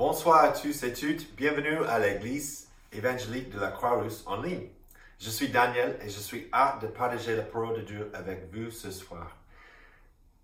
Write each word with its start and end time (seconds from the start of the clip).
Bonsoir 0.00 0.44
à 0.44 0.48
tous 0.48 0.82
et 0.82 0.94
toutes, 0.94 1.34
bienvenue 1.36 1.84
à 1.84 1.98
l'église 1.98 2.70
évangélique 2.90 3.50
de 3.50 3.60
la 3.60 3.70
Croix-Rousse 3.70 4.24
en 4.26 4.40
ligne. 4.40 4.70
Je 5.18 5.28
suis 5.28 5.50
Daniel 5.50 5.98
et 6.02 6.08
je 6.08 6.18
suis 6.18 6.48
hâte 6.54 6.80
de 6.80 6.86
partager 6.86 7.36
la 7.36 7.42
parole 7.42 7.76
de 7.76 7.82
Dieu 7.82 8.10
avec 8.14 8.50
vous 8.50 8.70
ce 8.70 8.90
soir. 8.90 9.36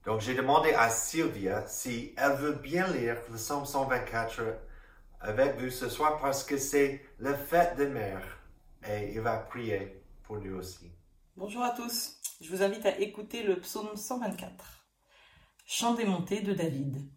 Donc 0.05 0.21
j'ai 0.21 0.35
demandé 0.35 0.75
à 0.75 0.91
Sylvia 0.91 1.67
si 1.67 2.13
elle 2.19 2.37
veut 2.37 2.53
bien 2.53 2.87
lire 2.89 3.17
le 3.31 3.37
psaume 3.37 3.65
124 3.65 4.43
avec 5.23 5.59
vous 5.59 5.71
ce 5.71 5.89
soir 5.89 6.19
parce 6.21 6.45
que 6.45 6.59
c'est 6.59 7.03
la 7.19 7.33
fête 7.33 7.77
des 7.77 7.89
mères 7.89 8.39
et 8.87 9.15
il 9.15 9.23
va 9.23 9.39
prier 9.39 10.03
pour 10.25 10.37
nous 10.37 10.57
aussi. 10.57 10.93
Bonjour 11.35 11.63
à 11.63 11.71
tous, 11.71 12.19
je 12.43 12.55
vous 12.55 12.63
invite 12.63 12.85
à 12.85 12.99
écouter 12.99 13.43
le 13.43 13.59
psaume 13.61 13.97
124. 13.97 14.87
Chant 15.65 15.95
des 15.95 16.05
montées 16.05 16.43
de 16.43 16.53
David. 16.53 17.09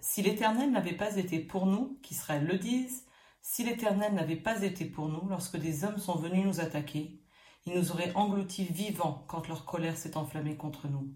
Si 0.00 0.22
l'Éternel 0.22 0.70
n'avait 0.70 0.96
pas 0.96 1.16
été 1.16 1.40
pour 1.40 1.66
nous, 1.66 1.98
qu'Israël 2.02 2.46
le 2.46 2.56
dise, 2.56 3.06
si 3.40 3.64
l'Éternel 3.64 4.14
n'avait 4.14 4.36
pas 4.36 4.62
été 4.62 4.84
pour 4.84 5.08
nous 5.08 5.28
lorsque 5.28 5.56
des 5.56 5.84
hommes 5.84 5.98
sont 5.98 6.16
venus 6.16 6.46
nous 6.46 6.60
attaquer, 6.60 7.20
il 7.66 7.74
nous 7.74 7.90
aurait 7.90 8.14
engloutis 8.14 8.64
vivants 8.64 9.24
quand 9.28 9.48
leur 9.48 9.64
colère 9.64 9.96
s'est 9.96 10.16
enflammée 10.16 10.56
contre 10.56 10.86
nous. 10.88 11.12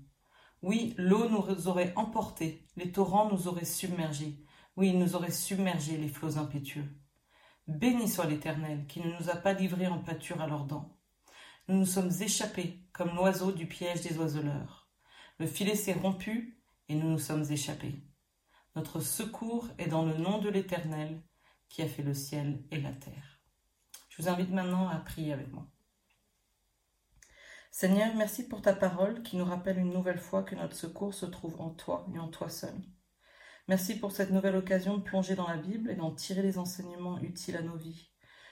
Oui, 0.63 0.95
l'eau 0.97 1.29
nous 1.29 1.69
aurait 1.69 1.93
emportés, 1.97 2.67
les 2.77 2.91
torrents 2.91 3.31
nous 3.31 3.49
auraient 3.49 3.65
submergés, 3.65 4.45
oui, 4.77 4.89
il 4.89 4.99
nous 4.99 5.15
aurait 5.15 5.31
submergés 5.31 5.97
les 5.97 6.09
flots 6.09 6.39
impétueux. 6.39 6.89
Béni 7.69 8.09
soit 8.09 8.27
l'Éternel, 8.27 8.87
qui 8.87 9.01
ne 9.01 9.13
nous 9.17 9.31
a 9.31 9.37
pas 9.37 9.53
livrés 9.53 9.87
en 9.87 9.99
pâture 9.99 10.41
à 10.41 10.49
leurs 10.49 10.65
dents. 10.65 10.99
Nous 11.69 11.77
nous 11.77 11.87
sommes 11.87 12.11
échappés 12.21 12.85
comme 12.93 13.15
l'oiseau 13.15 13.53
du 13.53 13.67
piège 13.67 14.03
des 14.03 14.19
oiseleurs. 14.19 14.89
Le 15.39 15.47
filet 15.47 15.77
s'est 15.77 15.93
rompu 15.93 16.61
et 16.89 16.95
nous 16.95 17.11
nous 17.11 17.19
sommes 17.19 17.45
échappés. 17.51 18.03
Notre 18.75 19.01
secours 19.01 19.69
est 19.77 19.89
dans 19.89 20.05
le 20.05 20.17
nom 20.17 20.39
de 20.39 20.49
l'Éternel 20.49 21.23
qui 21.69 21.83
a 21.83 21.89
fait 21.89 22.03
le 22.03 22.15
ciel 22.15 22.63
et 22.71 22.81
la 22.81 22.93
terre. 22.93 23.41
Je 24.09 24.23
vous 24.23 24.29
invite 24.29 24.51
maintenant 24.51 24.89
à 24.89 24.97
prier 24.97 25.33
avec 25.33 25.53
moi. 25.53 25.67
Seigneur, 27.71 28.15
merci 28.15 28.49
pour 28.49 28.63
ta 28.63 28.75
parole 28.75 29.23
qui 29.23 29.37
nous 29.37 29.45
rappelle 29.45 29.79
une 29.79 29.93
nouvelle 29.93 30.19
fois 30.19 30.43
que 30.43 30.55
notre 30.55 30.77
secours 30.77 31.13
se 31.13 31.27
trouve 31.27 31.61
en 31.61 31.71
toi 31.71 32.07
et 32.15 32.19
en 32.19 32.29
toi 32.29 32.49
seul. 32.49 32.75
Merci 33.69 33.99
pour 33.99 34.13
cette 34.13 34.31
nouvelle 34.31 34.57
occasion 34.57 34.97
de 34.97 35.03
plonger 35.03 35.35
dans 35.35 35.49
la 35.49 35.57
Bible 35.57 35.91
et 35.91 35.97
d'en 35.97 36.15
tirer 36.15 36.43
les 36.43 36.59
enseignements 36.59 37.21
utiles 37.21 37.57
à 37.57 37.63
nos 37.63 37.77
vies. 37.77 38.11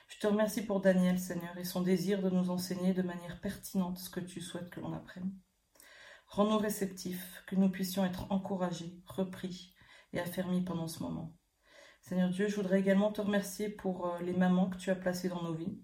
Je 0.09 0.19
te 0.19 0.27
remercie 0.27 0.67
pour 0.67 0.81
Daniel, 0.81 1.19
Seigneur, 1.19 1.57
et 1.57 1.65
son 1.65 1.81
désir 1.81 2.23
de 2.23 2.31
nous 2.31 2.51
enseigner 2.51 2.93
de 2.93 3.03
manière 3.03 3.41
pertinente 3.41 3.99
ce 3.99 4.11
que 4.11 4.21
tu 4.21 4.41
souhaites 4.41 4.71
que 4.71 4.81
l'on 4.81 4.93
apprenne. 4.93 5.33
Rends-nous 6.27 6.59
réceptifs, 6.59 7.43
que 7.47 7.57
nous 7.57 7.71
puissions 7.71 8.05
être 8.05 8.31
encouragés, 8.31 9.03
repris, 9.07 9.75
et 10.13 10.21
affermi 10.21 10.63
pendant 10.63 10.89
ce 10.89 11.03
moment. 11.03 11.37
Seigneur 12.03 12.31
Dieu, 12.31 12.49
je 12.49 12.57
voudrais 12.57 12.81
également 12.81 13.13
te 13.13 13.21
remercier 13.21 13.69
pour 13.69 14.07
euh, 14.07 14.21
les 14.21 14.33
mamans 14.33 14.71
que 14.71 14.77
tu 14.77 14.91
as 14.91 14.97
placées 14.97 15.29
dans 15.29 15.43
nos 15.43 15.55
vies, 15.55 15.81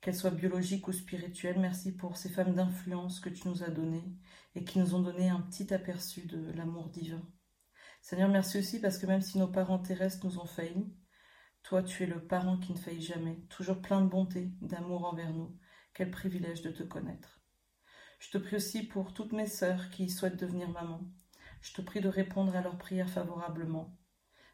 qu'elles 0.00 0.16
soient 0.16 0.30
biologiques 0.30 0.88
ou 0.88 0.92
spirituelles. 0.92 1.58
Merci 1.58 1.96
pour 1.96 2.16
ces 2.16 2.28
femmes 2.28 2.54
d'influence 2.54 3.20
que 3.20 3.30
tu 3.30 3.48
nous 3.48 3.62
as 3.62 3.70
données 3.70 4.04
et 4.54 4.64
qui 4.64 4.78
nous 4.78 4.94
ont 4.94 5.00
donné 5.00 5.28
un 5.28 5.40
petit 5.40 5.72
aperçu 5.72 6.26
de 6.26 6.52
l'amour 6.52 6.90
divin. 6.90 7.22
Seigneur, 8.02 8.28
merci 8.28 8.58
aussi 8.58 8.80
parce 8.80 8.98
que 8.98 9.06
même 9.06 9.22
si 9.22 9.38
nos 9.38 9.48
parents 9.48 9.78
terrestres 9.78 10.26
nous 10.26 10.38
ont 10.38 10.46
failli, 10.46 10.92
toi 11.62 11.82
tu 11.82 12.02
es 12.02 12.06
le 12.06 12.26
parent 12.26 12.58
qui 12.58 12.72
ne 12.72 12.78
faillit 12.78 13.00
jamais, 13.00 13.40
toujours 13.48 13.80
plein 13.80 14.02
de 14.02 14.08
bonté, 14.08 14.52
d'amour 14.60 15.06
envers 15.06 15.32
nous. 15.32 15.56
Quel 15.94 16.10
privilège 16.10 16.60
de 16.60 16.70
te 16.70 16.82
connaître. 16.82 17.40
Je 18.18 18.30
te 18.30 18.38
prie 18.38 18.56
aussi 18.56 18.82
pour 18.82 19.14
toutes 19.14 19.32
mes 19.32 19.46
sœurs 19.46 19.90
qui 19.90 20.10
souhaitent 20.10 20.40
devenir 20.40 20.68
maman, 20.68 21.00
je 21.64 21.72
te 21.72 21.80
prie 21.80 22.02
de 22.02 22.10
répondre 22.10 22.54
à 22.54 22.60
leurs 22.60 22.76
prières 22.76 23.08
favorablement. 23.08 23.96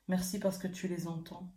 Merci 0.06 0.38
parce 0.38 0.58
que 0.58 0.68
tu 0.68 0.86
les 0.86 1.08
entends. 1.08 1.52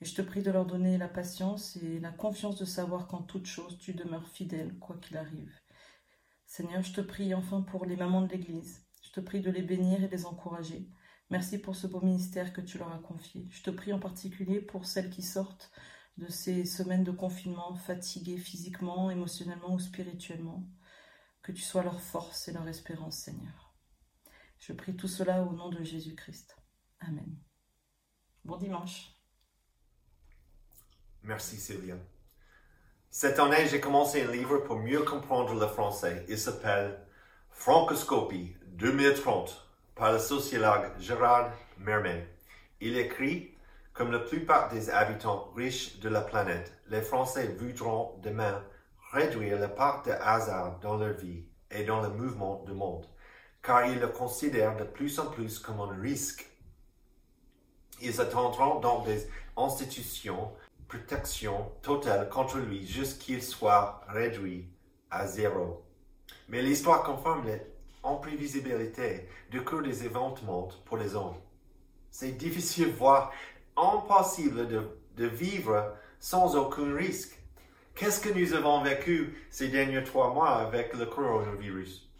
Et 0.00 0.04
je 0.04 0.14
te 0.14 0.22
prie 0.22 0.44
de 0.44 0.50
leur 0.52 0.64
donner 0.64 0.96
la 0.96 1.08
patience 1.08 1.76
et 1.76 1.98
la 1.98 2.12
confiance 2.12 2.56
de 2.56 2.64
savoir 2.64 3.08
qu'en 3.08 3.22
toute 3.22 3.46
chose 3.46 3.78
tu 3.78 3.94
demeures 3.94 4.28
fidèle, 4.28 4.78
quoi 4.78 4.96
qu'il 4.98 5.16
arrive. 5.16 5.52
Seigneur, 6.46 6.82
je 6.82 6.92
te 6.92 7.00
prie 7.00 7.34
enfin 7.34 7.62
pour 7.62 7.84
les 7.84 7.96
mamans 7.96 8.22
de 8.22 8.28
l'Église. 8.28 8.86
Je 9.02 9.10
te 9.10 9.18
prie 9.18 9.40
de 9.40 9.50
les 9.50 9.62
bénir 9.62 10.04
et 10.04 10.08
les 10.08 10.24
encourager. 10.24 10.88
Merci 11.30 11.58
pour 11.58 11.74
ce 11.74 11.88
beau 11.88 12.00
ministère 12.00 12.52
que 12.52 12.60
tu 12.60 12.78
leur 12.78 12.92
as 12.92 12.98
confié. 12.98 13.48
Je 13.50 13.62
te 13.64 13.70
prie 13.70 13.92
en 13.92 13.98
particulier 13.98 14.60
pour 14.60 14.86
celles 14.86 15.10
qui 15.10 15.22
sortent 15.22 15.72
de 16.16 16.28
ces 16.28 16.64
semaines 16.64 17.04
de 17.04 17.10
confinement, 17.10 17.74
fatiguées 17.74 18.38
physiquement, 18.38 19.10
émotionnellement 19.10 19.74
ou 19.74 19.80
spirituellement. 19.80 20.62
Que 21.42 21.50
tu 21.50 21.62
sois 21.62 21.82
leur 21.82 22.00
force 22.00 22.46
et 22.46 22.52
leur 22.52 22.68
espérance, 22.68 23.16
Seigneur. 23.16 23.61
Je 24.64 24.72
prie 24.72 24.94
tout 24.94 25.08
cela 25.08 25.42
au 25.42 25.52
nom 25.54 25.70
de 25.70 25.82
Jésus-Christ. 25.82 26.56
Amen. 27.00 27.36
Bon 28.44 28.56
dimanche. 28.56 29.12
Merci 31.24 31.56
Sylvia. 31.56 31.96
Cette 33.10 33.40
année, 33.40 33.66
j'ai 33.66 33.80
commencé 33.80 34.22
un 34.22 34.30
livre 34.30 34.58
pour 34.58 34.76
mieux 34.76 35.02
comprendre 35.02 35.58
le 35.58 35.66
français. 35.66 36.24
Il 36.28 36.38
s'appelle 36.38 36.96
Francoscopie 37.50 38.56
2030 38.66 39.68
par 39.96 40.12
le 40.12 40.20
sociologue 40.20 40.92
Gérard 41.00 41.52
Mermet. 41.78 42.28
Il 42.80 42.96
écrit 42.96 43.56
Comme 43.92 44.12
la 44.12 44.20
plupart 44.20 44.68
des 44.68 44.90
habitants 44.90 45.50
riches 45.56 45.98
de 45.98 46.08
la 46.08 46.20
planète, 46.20 46.72
les 46.86 47.02
Français 47.02 47.48
voudront 47.48 48.16
demain 48.22 48.64
réduire 49.10 49.58
la 49.58 49.68
part 49.68 50.04
de 50.04 50.12
hasard 50.12 50.78
dans 50.78 50.98
leur 50.98 51.14
vie 51.14 51.48
et 51.72 51.82
dans 51.82 52.00
le 52.00 52.10
mouvement 52.10 52.62
du 52.64 52.74
monde 52.74 53.08
car 53.62 53.86
ils 53.86 53.98
le 53.98 54.08
considèrent 54.08 54.76
de 54.76 54.84
plus 54.84 55.18
en 55.18 55.26
plus 55.26 55.58
comme 55.58 55.80
un 55.80 56.00
risque. 56.00 56.46
Ils 58.00 58.20
attendront 58.20 58.80
donc 58.80 59.06
des 59.06 59.28
institutions 59.56 60.50
protection 60.92 61.72
totale 61.80 62.28
contre 62.28 62.58
lui 62.58 62.86
jusqu'il 62.86 63.42
soit 63.42 64.02
réduit 64.08 64.68
à 65.10 65.26
zéro. 65.26 65.82
Mais 66.48 66.60
l'histoire 66.60 67.02
confirme 67.02 67.46
l'imprévisibilité 68.04 69.26
du 69.50 69.64
cours 69.64 69.80
des 69.80 70.04
événements 70.04 70.68
pour 70.84 70.98
les 70.98 71.14
hommes. 71.14 71.36
C'est 72.10 72.32
difficile, 72.32 72.92
voire 72.92 73.32
impossible 73.74 74.68
de, 74.68 74.82
de 75.16 75.26
vivre 75.26 75.94
sans 76.20 76.56
aucun 76.56 76.94
risque. 76.94 77.38
Qu'est-ce 77.94 78.20
que 78.20 78.28
nous 78.28 78.52
avons 78.52 78.82
vécu 78.82 79.34
ces 79.48 79.68
derniers 79.68 80.04
trois 80.04 80.34
mois 80.34 80.56
avec 80.56 80.92
le 80.92 81.06
coronavirus? 81.06 82.11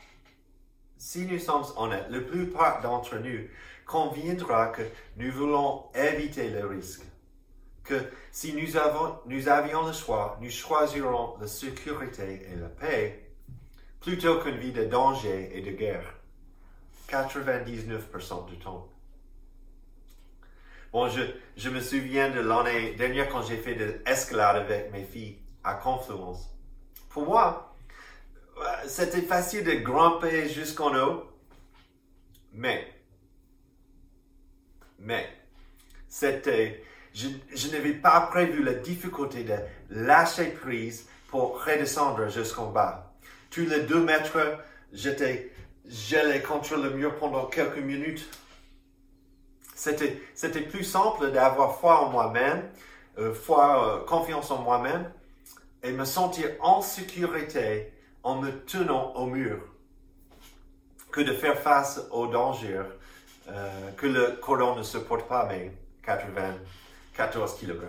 Si 1.04 1.26
nous 1.26 1.40
sommes 1.40 1.64
honnêtes, 1.76 2.06
la 2.10 2.20
plupart 2.20 2.80
d'entre 2.80 3.16
nous 3.16 3.48
conviendra 3.86 4.68
que 4.68 4.82
nous 5.16 5.32
voulons 5.32 5.86
éviter 5.96 6.48
le 6.48 6.64
risque. 6.64 7.02
Que 7.82 7.96
si 8.30 8.54
nous, 8.54 8.76
avons, 8.76 9.18
nous 9.26 9.48
avions 9.48 9.84
le 9.84 9.92
choix, 9.92 10.38
nous 10.40 10.48
choisirons 10.48 11.34
la 11.40 11.48
sécurité 11.48 12.46
et 12.48 12.54
la 12.54 12.68
paix 12.68 13.32
plutôt 14.00 14.38
qu'une 14.38 14.58
vie 14.58 14.70
de 14.70 14.84
danger 14.84 15.50
et 15.52 15.60
de 15.60 15.72
guerre. 15.72 16.14
99% 17.08 18.46
du 18.46 18.58
temps. 18.60 18.88
Bon, 20.92 21.08
je, 21.08 21.22
je 21.56 21.69
me 21.69 21.80
souviens 21.80 22.30
de 22.30 22.38
l'année 22.38 22.94
dernière 22.94 23.28
quand 23.28 23.42
j'ai 23.42 23.56
fait 23.56 23.74
de 23.74 24.00
l'escalade 24.06 24.70
avec 24.70 24.92
mes 24.92 25.02
filles 25.02 25.40
à 25.64 25.74
Confluence. 25.74 26.48
Pour 27.08 27.26
moi, 27.26 27.72
c'était 28.87 29.23
facile 29.23 29.65
de 29.65 29.73
grimper 29.73 30.49
jusqu'en 30.49 30.95
haut, 30.95 31.25
mais, 32.53 32.87
mais, 34.99 35.28
c'était, 36.09 36.84
je, 37.15 37.28
n'avais 37.71 37.95
pas 37.95 38.21
prévu 38.23 38.62
la 38.62 38.75
difficulté 38.75 39.45
de 39.45 39.55
lâcher 39.91 40.47
prise 40.47 41.09
pour 41.28 41.65
redescendre 41.65 42.28
jusqu'en 42.28 42.67
bas. 42.67 43.15
Tous 43.50 43.67
les 43.67 43.81
deux 43.81 44.03
mètres, 44.03 44.38
j'étais 44.93 45.50
gelé 45.88 46.41
contre 46.43 46.76
le 46.76 46.91
mur 46.91 47.17
pendant 47.17 47.47
quelques 47.47 47.79
minutes. 47.79 48.29
C'était, 49.75 50.20
c'était 50.35 50.61
plus 50.61 50.85
simple 50.85 51.31
d'avoir 51.32 51.81
foi 51.81 52.00
en 52.03 52.11
moi-même, 52.11 52.62
euh, 53.19 53.35
foi, 53.35 54.03
euh, 54.03 54.05
confiance 54.05 54.50
en 54.50 54.58
moi-même 54.58 55.11
et 55.82 55.93
me 55.93 56.05
sentir 56.05 56.49
en 56.61 56.81
sécurité 56.82 57.92
en 58.22 58.40
me 58.40 58.50
tenant 58.64 59.14
au 59.14 59.26
mur 59.26 59.58
que 61.10 61.20
de 61.20 61.32
faire 61.32 61.58
face 61.58 62.00
aux 62.10 62.26
dangers 62.26 62.82
euh, 63.48 63.90
que 63.96 64.06
le 64.06 64.38
colon 64.40 64.76
ne 64.76 64.82
supporte 64.82 65.28
pas, 65.28 65.46
mais 65.46 65.72
94 66.04 67.58
kg. 67.58 67.80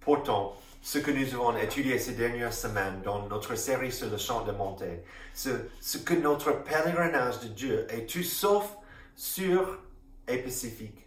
Pourtant, 0.00 0.56
ce 0.82 0.98
que 0.98 1.10
nous 1.10 1.34
avons 1.34 1.56
étudié 1.56 1.98
ces 1.98 2.12
dernières 2.12 2.52
semaines 2.52 3.02
dans 3.02 3.26
notre 3.28 3.54
série 3.54 3.92
sur 3.92 4.10
le 4.10 4.16
champ 4.16 4.44
de 4.44 4.52
montée, 4.52 5.04
ce 5.34 5.98
que 5.98 6.14
notre 6.14 6.52
pèlerinage 6.64 7.40
de 7.40 7.48
Dieu 7.48 7.86
est 7.90 8.08
tout 8.08 8.22
sauf 8.22 8.76
sûr 9.14 9.78
et 10.26 10.38
pacifique. 10.38 11.06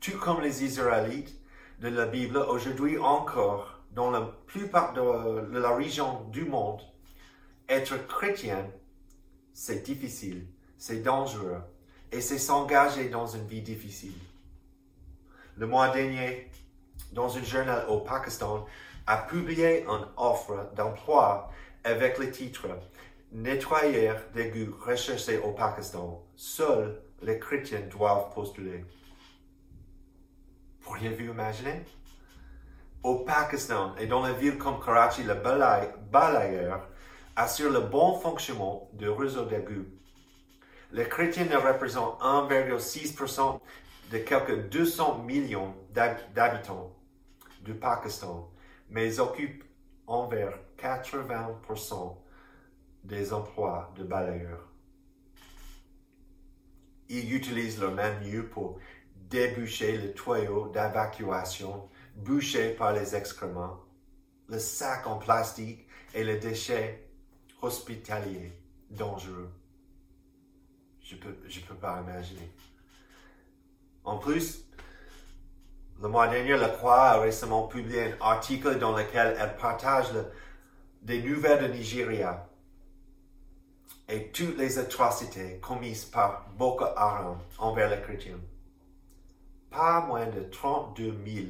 Tout 0.00 0.18
comme 0.18 0.40
les 0.40 0.64
Israélites 0.64 1.34
de 1.80 1.88
la 1.88 2.06
Bible, 2.06 2.38
aujourd'hui 2.38 2.98
encore, 2.98 3.69
dans 3.92 4.10
la 4.10 4.20
plupart 4.46 4.92
de, 4.92 5.58
la 5.58 5.74
région 5.74 6.24
du 6.30 6.44
monde, 6.44 6.80
être 7.68 8.06
chrétien, 8.06 8.66
c'est 9.52 9.82
difficile, 9.82 10.46
c'est 10.78 11.02
dangereux 11.02 11.60
et 12.12 12.20
c'est 12.20 12.38
s'engager 12.38 13.08
dans 13.08 13.26
une 13.26 13.46
vie 13.46 13.62
difficile. 13.62 14.14
le 15.56 15.66
mois 15.66 15.88
dernier, 15.90 16.50
dans 17.12 17.36
un 17.36 17.42
journal 17.42 17.86
au 17.88 17.98
Pakistan, 18.00 18.66
a 19.06 19.18
publié 19.18 19.84
une 19.84 20.06
offre 20.16 20.70
d'emploi 20.76 21.50
avec 21.84 22.18
le 22.18 22.30
titre 22.30 22.68
Nettoyeur 23.32 24.20
d'égout 24.34 24.74
recherché 24.84 25.38
au 25.38 25.52
Pakistan. 25.52 26.24
Seuls 26.34 27.00
les 27.22 27.38
chrétiens 27.38 27.82
doivent 27.82 28.32
postuler. 28.34 28.84
Pourriez-vous 30.80 31.30
imaginer? 31.32 31.84
Au 33.02 33.20
Pakistan 33.20 33.96
et 33.96 34.06
dans 34.06 34.20
la 34.20 34.34
ville 34.34 34.58
comme 34.58 34.78
Karachi, 34.78 35.22
le 35.22 35.32
balayeur 35.32 36.86
assure 37.34 37.72
le 37.72 37.80
bon 37.80 38.18
fonctionnement 38.18 38.90
du 38.92 39.08
réseau 39.08 39.46
d'égout. 39.46 39.86
Les 40.92 41.08
chrétiens 41.08 41.46
ne 41.46 41.56
représentent 41.56 42.20
1,6% 42.20 43.58
de 44.10 44.18
quelques 44.18 44.68
200 44.68 45.22
millions 45.22 45.74
d'habitants 45.94 46.94
du 47.62 47.72
Pakistan, 47.72 48.50
mais 48.90 49.18
occupent 49.18 49.64
envers 50.06 50.58
80% 50.78 52.18
des 53.04 53.32
emplois 53.32 53.94
de 53.96 54.04
balayeurs. 54.04 54.68
Ils 57.08 57.34
utilisent 57.34 57.80
leur 57.80 57.92
main 57.92 58.12
pour 58.52 58.78
déboucher 59.14 59.96
le 59.96 60.12
tuyau 60.12 60.68
d'évacuation 60.68 61.88
bouché 62.24 62.70
par 62.70 62.92
les 62.92 63.14
excréments, 63.14 63.80
le 64.48 64.58
sac 64.58 65.06
en 65.06 65.18
plastique 65.18 65.86
et 66.14 66.24
les 66.24 66.38
déchets 66.38 67.08
hospitaliers 67.62 68.52
dangereux. 68.90 69.50
Je 71.02 71.16
peux, 71.16 71.36
je 71.48 71.60
peux 71.60 71.74
pas 71.74 72.00
imaginer. 72.00 72.52
En 74.04 74.18
plus, 74.18 74.64
le 76.00 76.08
mois 76.08 76.28
dernier, 76.28 76.56
La 76.56 76.68
Croix 76.68 77.02
a 77.10 77.20
récemment 77.20 77.66
publié 77.68 78.12
un 78.12 78.16
article 78.20 78.78
dans 78.78 78.96
lequel 78.96 79.36
elle 79.38 79.56
partage 79.56 80.08
des 81.02 81.22
nouvelles 81.22 81.68
de 81.68 81.72
Nigeria 81.76 82.48
et 84.08 84.30
toutes 84.32 84.58
les 84.58 84.78
atrocités 84.78 85.58
commises 85.60 86.04
par 86.04 86.48
Boko 86.56 86.84
Haram 86.96 87.38
envers 87.58 87.90
les 87.90 88.00
chrétiens. 88.00 88.40
Pas 89.70 90.00
moins 90.06 90.26
de 90.26 90.40
32 90.40 91.16
000 91.26 91.46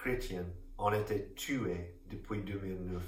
chrétiens 0.00 0.46
ont 0.78 0.92
été 0.92 1.32
tués 1.34 1.94
depuis 2.10 2.40
2009. 2.42 3.02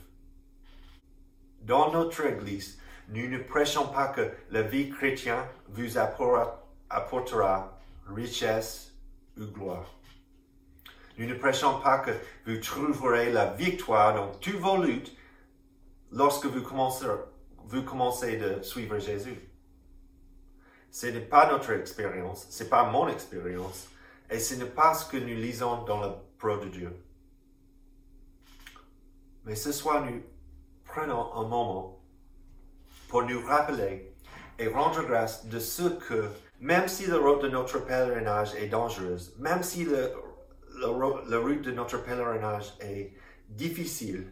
Dans 1.62 1.90
notre 1.92 2.26
Église, 2.26 2.78
nous 3.08 3.28
ne 3.28 3.38
prêchons 3.38 3.88
pas 3.88 4.08
que 4.08 4.30
la 4.50 4.62
vie 4.62 4.90
chrétienne 4.90 5.44
vous 5.68 5.96
apportera 5.96 7.80
richesse 8.06 8.92
ou 9.38 9.46
gloire. 9.46 9.90
Nous 11.18 11.26
ne 11.26 11.34
prêchons 11.34 11.80
pas 11.80 11.98
que 11.98 12.10
vous 12.46 12.58
trouverez 12.58 13.32
la 13.32 13.46
victoire 13.46 14.14
dans 14.14 14.32
toutes 14.38 14.56
vos 14.56 14.82
luttes 14.82 15.16
lorsque 16.10 16.46
vous 16.46 16.62
commencez, 16.62 17.06
vous 17.64 17.82
commencez 17.82 18.36
de 18.36 18.62
suivre 18.62 18.98
Jésus. 18.98 19.38
Ce 20.90 21.06
n'est 21.06 21.20
pas 21.20 21.50
notre 21.50 21.70
expérience, 21.72 22.46
ce 22.50 22.62
n'est 22.62 22.68
pas 22.68 22.84
mon 22.84 23.08
expérience, 23.08 23.88
et 24.30 24.38
ce 24.38 24.54
n'est 24.54 24.66
pas 24.66 24.94
ce 24.94 25.10
que 25.10 25.16
nous 25.16 25.36
lisons 25.36 25.84
dans 25.84 26.00
la 26.00 26.18
de 26.48 26.68
Dieu. 26.68 26.96
Mais 29.44 29.54
ce 29.54 29.72
soir, 29.72 30.04
nous 30.04 30.22
prenons 30.84 31.32
un 31.34 31.48
moment 31.48 32.00
pour 33.08 33.22
nous 33.24 33.44
rappeler 33.44 34.12
et 34.58 34.68
rendre 34.68 35.02
grâce 35.04 35.46
de 35.46 35.58
ce 35.58 35.88
que, 35.88 36.28
même 36.60 36.88
si 36.88 37.06
la 37.06 37.18
route 37.18 37.42
de 37.42 37.48
notre 37.48 37.78
pèlerinage 37.84 38.54
est 38.54 38.68
dangereuse, 38.68 39.34
même 39.38 39.62
si 39.62 39.84
le, 39.84 40.12
la 40.80 41.38
route 41.38 41.62
de 41.62 41.72
notre 41.72 42.02
pèlerinage 42.02 42.74
est 42.80 43.12
difficile 43.48 44.26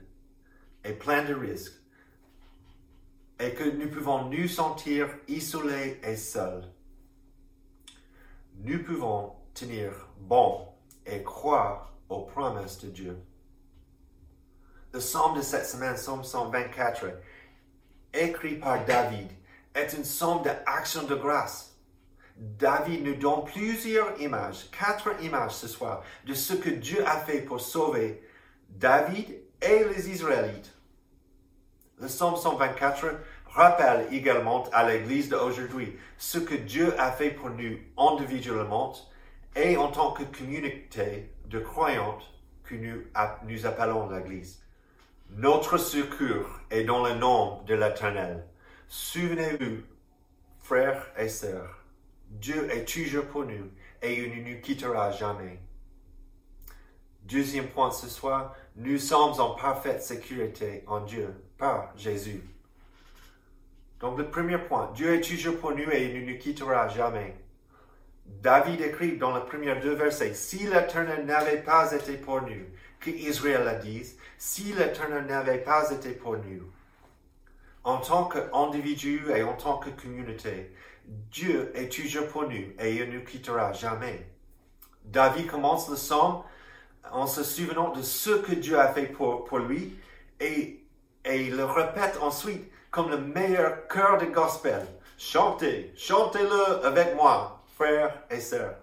et 0.85 0.93
plein 0.93 1.25
de 1.25 1.35
risques, 1.35 1.81
et 3.39 3.55
que 3.55 3.65
nous 3.65 3.89
pouvons 3.89 4.29
nous 4.29 4.49
sentir 4.49 5.09
isolés 5.29 5.99
et 6.03 6.17
seuls, 6.17 6.65
nous 8.57 8.83
pouvons 8.83 9.33
tenir 9.55 9.93
bon 10.19 10.69
et 11.07 11.23
croire 11.23 11.90
aux 12.11 12.23
promesses 12.23 12.79
de 12.79 12.91
Dieu. 12.91 13.19
Le 14.93 14.99
psaume 14.99 15.37
de 15.37 15.43
cette 15.43 15.67
semaine, 15.67 15.95
psaume 15.95 16.25
124, 16.25 17.07
écrit 18.13 18.57
par 18.57 18.85
David, 18.85 19.29
est 19.75 19.93
une 19.93 20.05
somme 20.05 20.43
d'action 20.43 21.05
de 21.05 21.15
grâce. 21.15 21.77
David 22.37 23.05
nous 23.05 23.15
donne 23.15 23.45
plusieurs 23.45 24.21
images, 24.21 24.69
quatre 24.71 25.23
images 25.23 25.55
ce 25.55 25.69
soir, 25.69 26.03
de 26.27 26.35
ce 26.35 26.55
que 26.55 26.71
Dieu 26.71 27.07
a 27.07 27.19
fait 27.19 27.43
pour 27.43 27.61
sauver 27.61 28.27
David 28.71 29.41
et 29.63 29.85
les 29.85 30.11
Israélites. 30.11 30.75
Le 32.01 32.07
psaume 32.07 32.37
124 32.37 33.21
rappelle 33.47 34.07
également 34.11 34.65
à 34.73 34.89
l'Église 34.89 35.29
d'aujourd'hui 35.29 35.97
ce 36.17 36.39
que 36.39 36.55
Dieu 36.55 36.99
a 36.99 37.13
fait 37.13 37.31
pour 37.31 37.51
nous 37.51 37.79
individuellement 37.99 38.95
et 39.55 39.77
en 39.77 39.91
tant 39.91 40.13
que 40.13 40.23
communauté 40.23 41.31
de 41.51 41.59
croyantes 41.59 42.33
que 42.63 42.77
nous, 42.77 43.03
nous 43.45 43.67
appelons 43.67 44.09
l'Église. 44.09 44.63
Notre 45.31 45.79
secours 45.79 46.49
est 46.71 46.85
dans 46.85 47.05
le 47.05 47.15
nom 47.15 47.63
de 47.65 47.75
l'Éternel. 47.75 48.47
Souvenez-vous, 48.89 49.83
frères 50.61 51.11
et 51.19 51.29
sœurs, 51.29 51.85
Dieu 52.29 52.71
est 52.71 52.85
toujours 52.85 53.27
pour 53.27 53.45
nous 53.45 53.69
et 54.01 54.23
il 54.23 54.31
ne 54.45 54.49
nous 54.49 54.61
quittera 54.61 55.11
jamais. 55.11 55.59
Deuxième 57.23 57.67
point 57.67 57.91
ce 57.91 58.09
soir, 58.09 58.55
nous 58.77 58.99
sommes 58.99 59.41
en 59.41 59.55
parfaite 59.55 60.03
sécurité 60.03 60.85
en 60.87 61.01
Dieu 61.01 61.35
par 61.59 61.93
Jésus. 61.97 62.43
Donc 63.99 64.19
le 64.19 64.31
premier 64.31 64.59
point, 64.59 64.93
Dieu 64.95 65.15
est 65.15 65.21
toujours 65.21 65.59
pour 65.59 65.73
nous 65.73 65.91
et 65.91 66.05
il 66.05 66.21
ne 66.21 66.33
nous 66.33 66.39
quittera 66.39 66.89
jamais. 66.89 67.37
David 68.43 68.81
écrit 68.81 69.17
dans 69.17 69.35
les 69.35 69.45
premiers 69.45 69.77
deux 69.77 69.95
versets, 69.95 70.35
si 70.35 70.67
l'Éternel 70.67 71.27
n'avait 71.27 71.63
pas 71.63 71.93
été 71.93 72.15
pour 72.15 72.43
nous, 72.43 72.65
que 72.99 73.11
Israël 73.11 73.67
a 73.69 73.75
dit, 73.75 74.07
si 74.39 74.73
l'Éternel 74.73 75.27
n'avait 75.27 75.59
pas 75.59 75.91
été 75.91 76.11
pour 76.11 76.37
nous, 76.37 76.65
en 77.85 77.99
tant 77.99 78.25
qu'individu 78.25 79.27
et 79.35 79.43
en 79.43 79.55
tant 79.55 79.79
que 79.79 79.91
communauté, 79.91 80.75
Dieu 81.07 81.73
est 81.75 81.91
toujours 81.91 82.29
pour 82.29 82.43
nous 82.45 82.73
et 82.79 82.95
il 82.95 83.11
ne 83.11 83.19
nous 83.19 83.25
quittera 83.25 83.73
jamais. 83.73 84.27
David 85.05 85.47
commence 85.47 85.89
le 85.89 85.97
psaume 85.97 86.43
en 87.11 87.27
se 87.27 87.43
souvenant 87.43 87.91
de 87.91 88.03
ce 88.03 88.31
que 88.31 88.53
Dieu 88.53 88.79
a 88.79 88.93
fait 88.93 89.07
pour, 89.07 89.45
pour 89.45 89.59
lui 89.59 89.99
et, 90.41 90.85
et 91.25 91.47
il 91.47 91.57
le 91.57 91.65
répète 91.65 92.19
ensuite 92.21 92.71
comme 92.91 93.11
le 93.11 93.19
meilleur 93.19 93.89
cœur 93.89 94.19
de 94.19 94.27
gospel. 94.27 94.87
Chantez, 95.19 95.93
chantez-le 95.97 96.87
avec 96.87 97.15
moi, 97.15 97.60
frères 97.81 98.25
et 98.29 98.41
sœurs. 98.41 98.77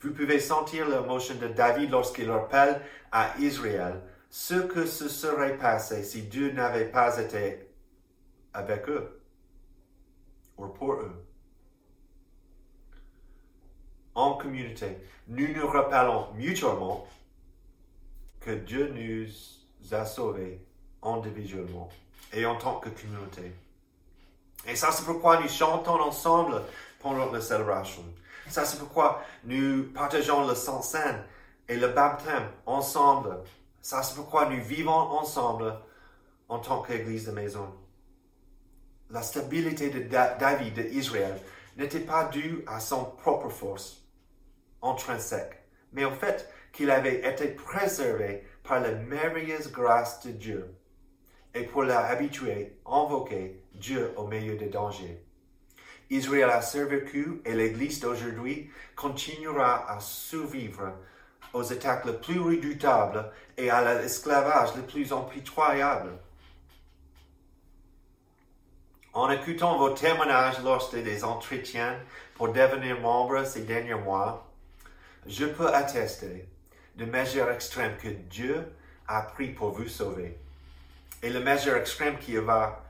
Vous 0.00 0.14
pouvez 0.14 0.40
sentir 0.40 0.88
l'émotion 0.88 1.34
de 1.34 1.48
David 1.48 1.90
lorsqu'il 1.90 2.30
rappelle 2.30 2.80
à 3.12 3.34
Israël 3.38 4.00
ce 4.30 4.54
que 4.54 4.86
se 4.86 5.10
serait 5.10 5.58
passé 5.58 6.02
si 6.02 6.22
Dieu 6.22 6.52
n'avait 6.52 6.90
pas 6.90 7.18
été 7.18 7.68
avec 8.54 8.88
eux 8.88 9.20
ou 10.56 10.68
pour 10.68 10.94
eux. 10.94 11.26
En 14.14 14.38
communauté, 14.38 14.96
nous 15.28 15.54
nous 15.54 15.66
rappelons 15.66 16.32
mutuellement 16.32 17.06
que 18.40 18.52
Dieu 18.52 18.88
nous 18.88 19.94
a 19.94 20.06
sauvés 20.06 20.64
individuellement 21.02 21.90
et 22.32 22.46
en 22.46 22.56
tant 22.56 22.80
que 22.80 22.88
communauté. 22.88 23.52
Et 24.66 24.76
ça, 24.76 24.92
c'est 24.92 25.04
pourquoi 25.04 25.40
nous 25.42 25.48
chantons 25.48 26.00
ensemble 26.00 26.62
pendant 27.00 27.32
la 27.32 27.40
célébration. 27.40 28.04
Ça, 28.48 28.64
c'est 28.64 28.78
pourquoi 28.78 29.22
nous 29.44 29.84
partageons 29.92 30.46
le 30.46 30.54
sang 30.54 30.82
saint 30.82 31.24
et 31.68 31.76
le 31.76 31.88
baptême 31.88 32.50
ensemble. 32.66 33.38
Ça, 33.80 34.02
c'est 34.02 34.14
pourquoi 34.14 34.46
nous 34.46 34.62
vivons 34.62 34.92
ensemble 34.92 35.74
en 36.48 36.58
tant 36.58 36.82
qu'Église 36.82 37.26
de 37.26 37.32
maison. 37.32 37.72
La 39.10 39.22
stabilité 39.22 39.90
de 39.90 40.00
David 40.08 40.90
d'Israël 40.90 41.40
n'était 41.76 42.00
pas 42.00 42.24
due 42.24 42.64
à 42.66 42.80
son 42.80 43.04
propre 43.04 43.48
force 43.48 44.04
intrinsèque, 44.82 45.62
mais 45.92 46.04
au 46.04 46.12
fait 46.12 46.48
qu'il 46.72 46.90
avait 46.90 47.28
été 47.28 47.48
préservé 47.48 48.46
par 48.62 48.80
la 48.80 48.92
merveilleuse 48.92 49.72
grâce 49.72 50.24
de 50.24 50.30
Dieu 50.30 50.74
et 51.54 51.64
pour 51.64 51.82
l'habituer, 51.82 52.78
invoquer 52.86 53.60
Dieu 53.74 54.12
au 54.16 54.26
milieu 54.26 54.56
des 54.56 54.68
dangers. 54.68 55.24
Israël 56.10 56.50
a 56.50 56.60
survécu 56.60 57.40
et 57.44 57.54
l'Église 57.54 58.00
d'aujourd'hui 58.00 58.70
continuera 58.96 59.88
à 59.90 60.00
survivre 60.00 60.92
aux 61.52 61.72
attaques 61.72 62.04
les 62.04 62.14
plus 62.14 62.40
redoutables 62.40 63.30
et 63.56 63.70
à 63.70 63.94
l'esclavage 63.94 64.74
le 64.76 64.82
plus 64.82 65.12
impitoyable. 65.12 66.10
En 69.12 69.30
écoutant 69.30 69.78
vos 69.78 69.90
témoignages 69.90 70.62
lors 70.62 70.90
des 70.92 71.24
entretiens 71.24 71.98
pour 72.34 72.52
devenir 72.52 73.00
membre 73.00 73.44
ces 73.44 73.62
derniers 73.62 73.94
mois, 73.94 74.48
je 75.26 75.46
peux 75.46 75.68
attester 75.68 76.48
de 76.96 77.04
mesures 77.04 77.50
extrêmes 77.50 77.96
que 77.96 78.08
Dieu 78.08 78.72
a 79.06 79.22
pris 79.22 79.50
pour 79.50 79.70
vous 79.70 79.88
sauver. 79.88 80.38
Et 81.22 81.30
la 81.30 81.40
mesure 81.40 81.76
extrême 81.76 82.18
qu'il 82.18 82.40
va 82.40 82.84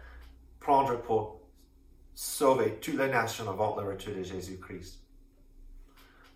prendre 0.60 1.00
pour 1.00 1.39
sauver 2.14 2.78
toutes 2.80 2.98
les 2.98 3.08
nations 3.08 3.48
avant 3.48 3.76
le 3.80 3.88
retour 3.88 4.14
de 4.14 4.22
Jésus-Christ. 4.22 5.00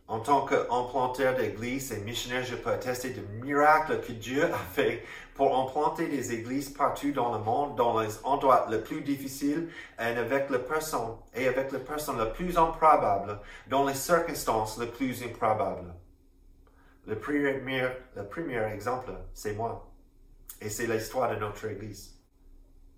En 0.07 0.21
tant 0.21 0.45
qu'implanteur 0.45 1.35
d'église 1.35 1.91
et 1.93 2.01
missionnaire, 2.01 2.45
je 2.45 2.57
peux 2.57 2.71
attester 2.71 3.11
de 3.11 3.23
miracles 3.43 4.01
que 4.03 4.13
Dieu 4.13 4.45
a 4.45 4.59
fait 4.59 5.03
pour 5.35 5.59
implanter 5.59 6.09
des 6.09 6.35
églises 6.35 6.69
partout 6.69 7.11
dans 7.13 7.33
le 7.33 7.43
monde, 7.43 7.75
dans 7.77 7.99
les 7.99 8.11
endroits 8.23 8.67
les 8.71 8.81
plus 8.81 9.01
difficiles 9.01 9.71
et 9.99 10.03
avec 10.03 10.51
les 10.51 10.59
personnes, 10.59 11.17
et 11.35 11.49
avec 11.49 11.73
les 11.73 11.79
personnes 11.79 12.23
les 12.23 12.31
plus 12.33 12.59
improbables, 12.59 13.41
dans 13.69 13.87
les 13.87 13.95
circonstances 13.95 14.79
les 14.79 14.89
plus 14.89 15.23
improbables. 15.23 15.95
Le 17.07 17.19
premier, 17.19 17.89
le 18.15 18.29
premier 18.29 18.63
exemple, 18.75 19.13
c'est 19.33 19.55
moi. 19.55 19.91
Et 20.61 20.69
c'est 20.69 20.87
l'histoire 20.87 21.31
de 21.31 21.37
notre 21.37 21.65
Église. 21.67 22.15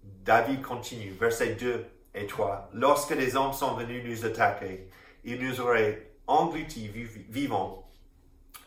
David 0.03 0.63
continue, 0.63 1.11
verset 1.11 1.55
2 1.55 1.85
et 2.17 2.27
3. 2.27 2.71
Lorsque 2.73 3.15
les 3.15 3.37
hommes 3.37 3.53
sont 3.53 3.75
venus 3.75 4.03
nous 4.05 4.25
attaquer, 4.25 4.89
ils 5.25 5.41
nous 5.41 5.61
auraient 5.61 6.11
engloutis 6.27 6.89
vivants 7.29 7.89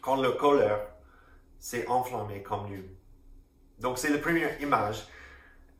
quand 0.01 0.21
leur 0.21 0.37
colère 0.37 0.79
s'est 1.59 1.87
enflammée 1.87 2.41
comme 2.41 2.69
nous. 2.69 2.83
Donc 3.79 3.97
c'est 3.97 4.09
la 4.09 4.19
première 4.19 4.61
image. 4.61 5.07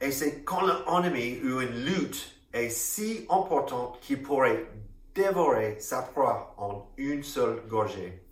Et 0.02 0.12
c'est 0.12 0.44
quand 0.44 0.62
l'ennemi 0.62 1.40
ou 1.44 1.62
une 1.62 1.86
lutte 1.86 2.36
est 2.54 2.70
si 2.70 3.26
importante 3.30 4.00
qu'il 4.02 4.22
pourrait 4.22 4.66
dévorer 5.14 5.80
sa 5.80 6.02
proie 6.02 6.56
en 6.58 6.90
une 6.98 7.24
seule 7.24 7.62
gorgée. 7.68 8.24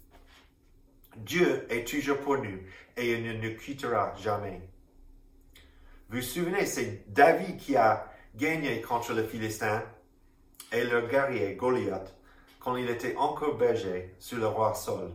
Dieu 1.17 1.65
est 1.69 1.87
toujours 1.87 2.17
pour 2.19 2.37
nous 2.37 2.59
et 2.95 3.13
il 3.13 3.23
ne 3.23 3.33
nous 3.33 3.57
quittera 3.57 4.13
jamais. 4.15 4.61
Vous 6.09 6.17
vous 6.17 6.21
souvenez, 6.21 6.65
c'est 6.65 7.03
David 7.11 7.57
qui 7.57 7.75
a 7.75 8.07
gagné 8.37 8.81
contre 8.81 9.13
le 9.13 9.23
Philistin 9.23 9.83
et 10.71 10.83
le 10.83 11.07
guerrier 11.07 11.55
Goliath 11.55 12.15
quand 12.59 12.75
il 12.75 12.89
était 12.89 13.15
encore 13.15 13.57
berger 13.57 14.15
sur 14.19 14.37
le 14.37 14.47
roi 14.47 14.75
Saul. 14.75 15.11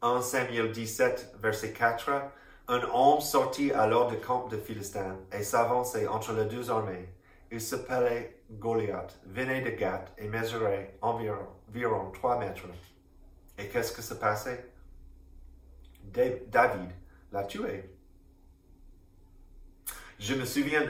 1 0.00 0.22
Samuel 0.22 0.70
17, 0.70 1.34
verset 1.40 1.72
4, 1.72 2.10
un 2.68 2.82
homme 2.92 3.20
sortit 3.20 3.72
alors 3.72 4.08
du 4.08 4.18
camp 4.18 4.46
de 4.46 4.56
Philistin 4.56 5.16
et 5.32 5.42
s'avançait 5.42 6.06
entre 6.06 6.32
les 6.34 6.44
deux 6.44 6.70
armées. 6.70 7.08
Il 7.50 7.60
s'appelait 7.60 8.42
Goliath, 8.52 9.18
venait 9.26 9.62
de 9.62 9.70
Gath 9.70 10.12
et 10.18 10.28
mesurait 10.28 10.96
environ, 11.00 11.48
environ 11.68 12.10
3 12.12 12.38
mètres. 12.38 12.68
Et 13.58 13.68
qu'est-ce 13.68 13.92
que 13.92 14.02
se 14.02 14.14
passait? 14.14 14.70
David 16.04 16.92
l'a 17.32 17.44
tué. 17.44 17.90
Je 20.20 20.34
me 20.34 20.44
souviens 20.44 20.84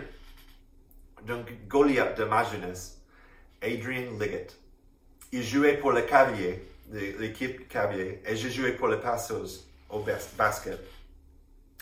d'un 1.26 1.44
Goliath 1.66 2.18
de 2.18 2.24
ma 2.24 2.44
jeunesse, 2.44 3.00
Adrian 3.62 4.18
Liggett. 4.18 4.56
Il 5.32 5.42
jouait 5.42 5.76
pour 5.76 5.92
le 5.92 6.02
cavalier, 6.02 6.62
l'équipe 6.90 7.68
cavalier, 7.68 8.22
et 8.26 8.36
je 8.36 8.48
jouais 8.48 8.72
pour 8.72 8.88
les 8.88 8.98
Passos 8.98 9.68
au 9.90 10.04
basket. 10.36 10.80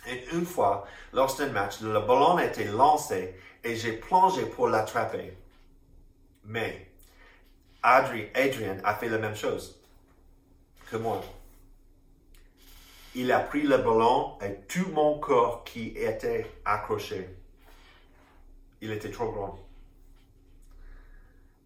Et 0.09 0.25
une 0.33 0.47
fois, 0.47 0.87
lors 1.12 1.37
d'un 1.37 1.50
match, 1.50 1.81
le 1.81 2.00
ballon 2.00 2.38
été 2.38 2.64
lancé 2.64 3.35
et 3.64 3.75
j'ai 3.75 3.93
plongé 3.93 4.47
pour 4.47 4.69
l'attraper. 4.69 5.37
Mais 6.45 6.88
Adrian 7.83 8.76
a 8.85 8.95
fait 8.95 9.09
la 9.09 9.19
même 9.19 9.35
chose 9.35 9.81
que 10.90 10.97
moi. 10.97 11.23
Il 13.14 13.33
a 13.33 13.40
pris 13.40 13.62
le 13.62 13.78
ballon 13.78 14.38
et 14.43 14.55
tout 14.69 14.88
mon 14.93 15.19
corps 15.19 15.64
qui 15.64 15.88
était 15.97 16.47
accroché. 16.64 17.36
Il 18.80 18.90
était 18.92 19.11
trop 19.11 19.30
grand. 19.33 19.59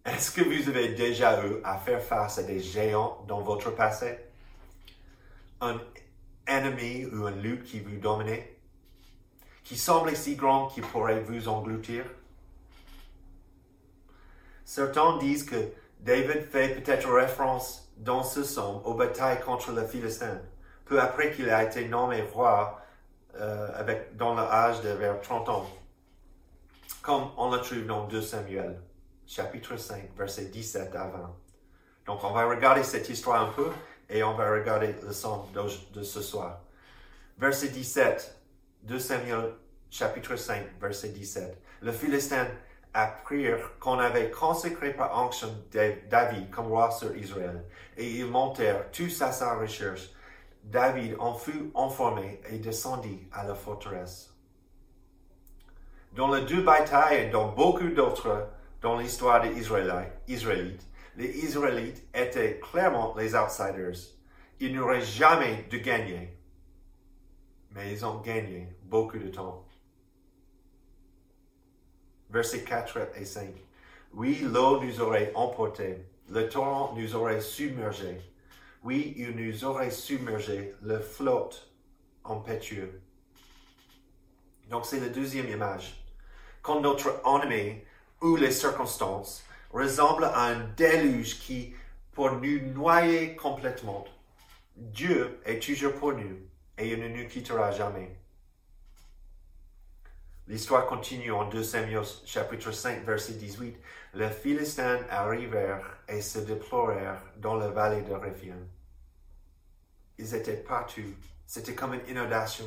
Est-ce 0.05 0.31
que 0.31 0.43
vous 0.43 0.69
avez 0.69 0.89
déjà 0.89 1.45
eu 1.47 1.61
à 1.63 1.77
faire 1.77 2.03
face 2.03 2.39
à 2.39 2.43
des 2.43 2.61
géants 2.61 3.25
dans 3.29 3.41
votre 3.41 3.71
passé? 3.71 4.19
Un 5.61 5.79
ennemi 6.47 7.05
ou 7.07 7.27
un 7.27 7.33
loup 7.33 7.63
qui 7.65 7.81
vous 7.81 7.99
domine, 7.99 8.43
qui 9.63 9.77
semble 9.77 10.17
si 10.17 10.37
grand 10.37 10.69
qu'il 10.69 10.83
pourrait 10.85 11.21
vous 11.21 11.49
engloutir? 11.49 12.05
Certains 14.65 15.19
disent 15.19 15.45
que 15.45 15.71
David 16.01 16.45
fait 16.51 16.81
peut-être 16.81 17.11
référence 17.13 17.93
dans 17.99 18.23
ce 18.23 18.43
somme 18.43 18.81
aux 18.85 18.95
batailles 18.95 19.41
contre 19.41 19.73
le 19.73 19.87
Philistin, 19.87 20.41
peu 20.87 21.01
après 21.01 21.33
qu'il 21.33 21.51
a 21.51 21.63
été 21.63 21.87
nommé 21.89 22.23
roi 22.23 22.81
euh, 23.37 24.01
dans 24.15 24.35
l'âge 24.35 24.81
de 24.81 24.89
vers 24.91 25.21
30 25.21 25.49
ans, 25.51 25.67
comme 27.11 27.33
on 27.39 27.51
le 27.51 27.59
trouve 27.59 27.87
dans 27.87 28.07
2 28.07 28.23
Samuel, 28.23 28.81
chapitre 29.27 29.77
5, 29.77 30.17
verset 30.17 30.45
17 30.45 30.95
à 30.95 31.09
20. 31.09 31.37
Donc 32.07 32.23
on 32.23 32.31
va 32.31 32.47
regarder 32.47 32.85
cette 32.85 33.09
histoire 33.09 33.43
un 33.43 33.53
peu 33.53 33.69
et 34.09 34.23
on 34.23 34.35
va 34.35 34.49
regarder 34.49 34.95
le 35.05 35.13
somme 35.13 35.43
de, 35.93 36.03
ce 36.05 36.23
soir. 36.23 36.61
Verset 37.37 37.71
17, 37.71 38.41
2 38.85 38.99
Samuel, 39.01 39.55
chapitre 39.91 40.37
5, 40.37 40.81
verset 40.81 41.09
17. 41.09 41.61
Le 41.83 41.91
Philistin 41.91 42.47
apprirent 42.95 43.77
qu'on 43.81 43.99
avait 43.99 44.31
consacré 44.31 44.95
par 44.95 45.21
onction 45.21 45.49
David 46.09 46.49
comme 46.51 46.69
roi 46.69 46.93
sur 46.93 47.17
Israël, 47.17 47.65
et 47.97 48.09
ils 48.09 48.27
montèrent 48.27 48.89
tous 48.93 49.21
à 49.21 49.33
sa 49.33 49.57
recherche. 49.57 50.11
David 50.63 51.17
en 51.19 51.35
fut 51.35 51.73
informé 51.75 52.41
et 52.49 52.59
descendit 52.59 53.27
à 53.33 53.43
la 53.43 53.57
forteresse. 53.57 54.31
Dans 56.13 56.35
les 56.35 56.43
deux 56.43 56.63
batailles 56.63 57.27
et 57.27 57.31
dans 57.31 57.49
beaucoup 57.49 57.89
d'autres 57.89 58.49
dans 58.81 58.99
l'histoire 58.99 59.43
des 59.43 59.59
Israélites, 59.59 60.87
les 61.17 61.45
Israélites 61.45 62.03
étaient 62.15 62.59
clairement 62.61 63.15
les 63.17 63.35
outsiders. 63.35 64.17
Ils 64.59 64.75
n'auraient 64.75 65.03
jamais 65.03 65.67
dû 65.71 65.81
gagner. 65.81 66.37
Mais 67.73 67.93
ils 67.93 68.05
ont 68.05 68.19
gagné 68.21 68.69
beaucoup 68.85 69.19
de 69.19 69.29
temps 69.29 69.65
versets 72.31 72.65
4 72.65 72.99
et 73.17 73.25
5. 73.25 73.49
Oui, 74.15 74.41
l'eau 74.43 74.83
nous 74.83 75.01
aurait 75.01 75.33
emporté, 75.35 76.05
le 76.29 76.49
torrent 76.49 76.95
nous 76.97 77.15
aurait 77.15 77.41
submergé. 77.41 78.21
Oui, 78.83 79.15
il 79.17 79.37
nous 79.37 79.65
aurait 79.65 79.91
submergé, 79.91 80.75
le 80.83 80.99
flotte 81.01 81.71
impétueux. 82.25 83.01
Donc 84.69 84.87
c'est 84.87 85.01
la 85.01 85.09
deuxième 85.09 85.49
image. 85.49 86.00
Quand 86.63 86.81
notre 86.81 87.23
ennemi 87.25 87.81
ou 88.21 88.37
les 88.37 88.51
circonstances 88.51 89.45
ressemblent 89.73 90.25
à 90.25 90.45
un 90.45 90.61
déluge 90.77 91.39
qui, 91.39 91.75
pour 92.13 92.33
nous 92.33 92.61
noyer 92.73 93.35
complètement, 93.37 94.05
Dieu 94.77 95.41
est 95.45 95.61
toujours 95.63 95.95
pour 95.95 96.13
nous 96.13 96.39
et 96.79 96.91
il 96.91 97.01
ne 97.01 97.09
nous 97.09 97.29
quittera 97.29 97.71
jamais. 97.71 98.17
L'histoire 100.51 100.87
continue 100.87 101.31
en 101.31 101.49
2 101.49 101.63
Samuel 101.63 102.03
chapitre 102.25 102.73
5 102.73 103.05
verset 103.05 103.35
18. 103.35 103.77
Les 104.15 104.31
Philistins 104.31 104.99
arrivèrent 105.09 105.99
et 106.09 106.21
se 106.21 106.41
déplorèrent 106.41 107.23
dans 107.37 107.55
la 107.55 107.69
vallée 107.69 108.03
de 108.03 108.13
Rephaim. 108.13 108.67
Ils 110.19 110.35
étaient 110.35 110.57
partout. 110.57 111.15
C'était 111.47 111.75
comme 111.75 111.95
une 111.95 112.09
inondation. 112.09 112.67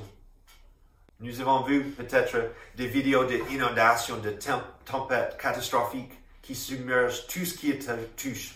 Nous 1.23 1.39
avons 1.39 1.61
vu 1.61 1.85
peut-être 1.91 2.51
des 2.75 2.87
vidéos 2.87 3.23
d'inondations, 3.23 4.17
de 4.17 4.35
tempêtes 4.83 5.37
catastrophiques 5.37 6.11
qui 6.41 6.53
submergent 6.53 7.27
tout 7.27 7.45
ce 7.45 7.57
qui 7.57 7.79
touche. 8.17 8.55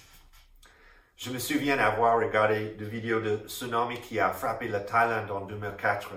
Je 1.16 1.30
me 1.30 1.40
souviens 1.40 1.80
avoir 1.80 2.18
regardé 2.18 2.72
des 2.72 2.84
vidéos 2.84 3.22
de 3.22 3.48
tsunami 3.48 4.02
qui 4.02 4.20
a 4.20 4.32
frappé 4.32 4.68
la 4.68 4.82
Thaïlande 4.82 5.32
en 5.32 5.46
2004 5.46 6.10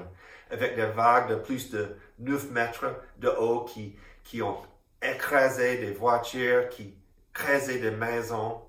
avec 0.50 0.74
des 0.74 0.86
vagues 0.86 1.30
de 1.30 1.36
plus 1.36 1.70
de 1.70 1.96
9 2.18 2.50
mètres 2.50 2.96
de 3.18 3.28
haut 3.28 3.60
qui, 3.60 3.94
qui 4.24 4.42
ont 4.42 4.58
écrasé 5.00 5.78
des 5.78 5.92
voitures, 5.92 6.68
qui 6.68 6.96
crasé 7.32 7.78
des 7.78 7.92
maisons 7.92 8.60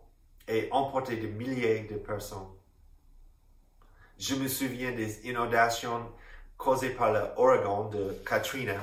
et 0.47 0.67
emporté 0.69 1.15
des 1.15 1.29
milliers 1.29 1.87
de 1.89 1.95
personnes. 1.95 2.45
Je 4.19 4.35
me 4.35 4.47
souviens 4.47 4.91
des 4.91 5.27
inondations 5.27 6.11
causées 6.61 6.91
par 6.91 7.11
l'ouragan 7.11 7.85
de 7.85 8.15
Katrina 8.23 8.75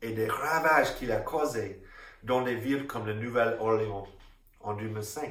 et 0.00 0.12
des 0.12 0.28
ravages 0.28 0.96
qu'il 0.96 1.12
a 1.12 1.18
causés 1.18 1.82
dans 2.22 2.40
des 2.40 2.54
villes 2.54 2.86
comme 2.86 3.06
la 3.06 3.12
Nouvelle-Orléans 3.12 4.08
en 4.60 4.72
2005. 4.72 5.30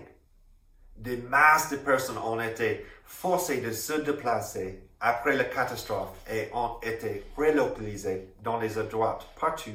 Des 0.98 1.18
masses 1.18 1.72
de 1.72 1.78
personnes 1.78 2.20
ont 2.20 2.40
été 2.40 2.86
forcées 3.04 3.62
de 3.62 3.72
se 3.72 3.94
déplacer 3.94 4.84
après 5.00 5.36
la 5.36 5.46
catastrophe 5.46 6.12
et 6.32 6.50
ont 6.54 6.78
été 6.84 7.26
relocalisés 7.36 8.28
dans 8.44 8.60
les 8.60 8.78
endroits 8.78 9.18
partout. 9.40 9.72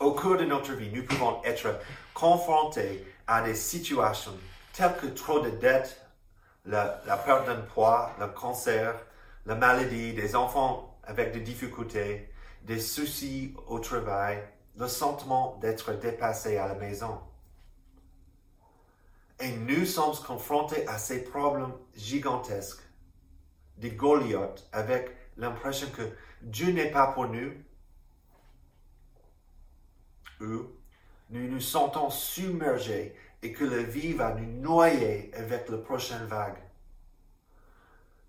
Au 0.00 0.12
cours 0.12 0.36
de 0.36 0.44
notre 0.44 0.74
vie, 0.74 0.90
nous 0.92 1.04
pouvons 1.04 1.42
être 1.44 1.74
confrontés 2.12 3.06
à 3.26 3.40
des 3.40 3.54
situations 3.54 4.36
telles 4.74 4.96
que 5.00 5.06
trop 5.06 5.40
de 5.40 5.50
dettes, 5.50 5.98
la, 6.66 7.00
la 7.06 7.16
perte 7.16 7.46
d'un 7.46 7.62
poids, 7.62 8.12
le 8.20 8.26
cancer, 8.26 8.94
la 9.46 9.54
maladie, 9.54 10.12
des 10.12 10.36
enfants 10.36 10.87
avec 11.08 11.32
des 11.32 11.40
difficultés, 11.40 12.30
des 12.62 12.78
soucis 12.78 13.54
au 13.66 13.78
travail, 13.80 14.42
le 14.76 14.86
sentiment 14.86 15.56
d'être 15.60 15.94
dépassé 15.94 16.58
à 16.58 16.68
la 16.68 16.74
maison. 16.74 17.18
Et 19.40 19.56
nous 19.56 19.86
sommes 19.86 20.14
confrontés 20.26 20.86
à 20.86 20.98
ces 20.98 21.24
problèmes 21.24 21.72
gigantesques, 21.96 22.82
des 23.78 23.92
Goliaths, 23.92 24.68
avec 24.72 25.10
l'impression 25.38 25.88
que 25.90 26.02
Dieu 26.42 26.72
n'est 26.72 26.90
pas 26.90 27.08
pour 27.12 27.28
nous, 27.28 27.52
ou 30.40 30.66
nous 31.30 31.48
nous 31.48 31.60
sentons 31.60 32.10
submergés 32.10 33.16
et 33.42 33.52
que 33.52 33.64
la 33.64 33.82
vie 33.82 34.12
va 34.12 34.34
nous 34.34 34.60
noyer 34.60 35.30
avec 35.34 35.68
la 35.68 35.78
prochaine 35.78 36.26
vague. 36.26 36.58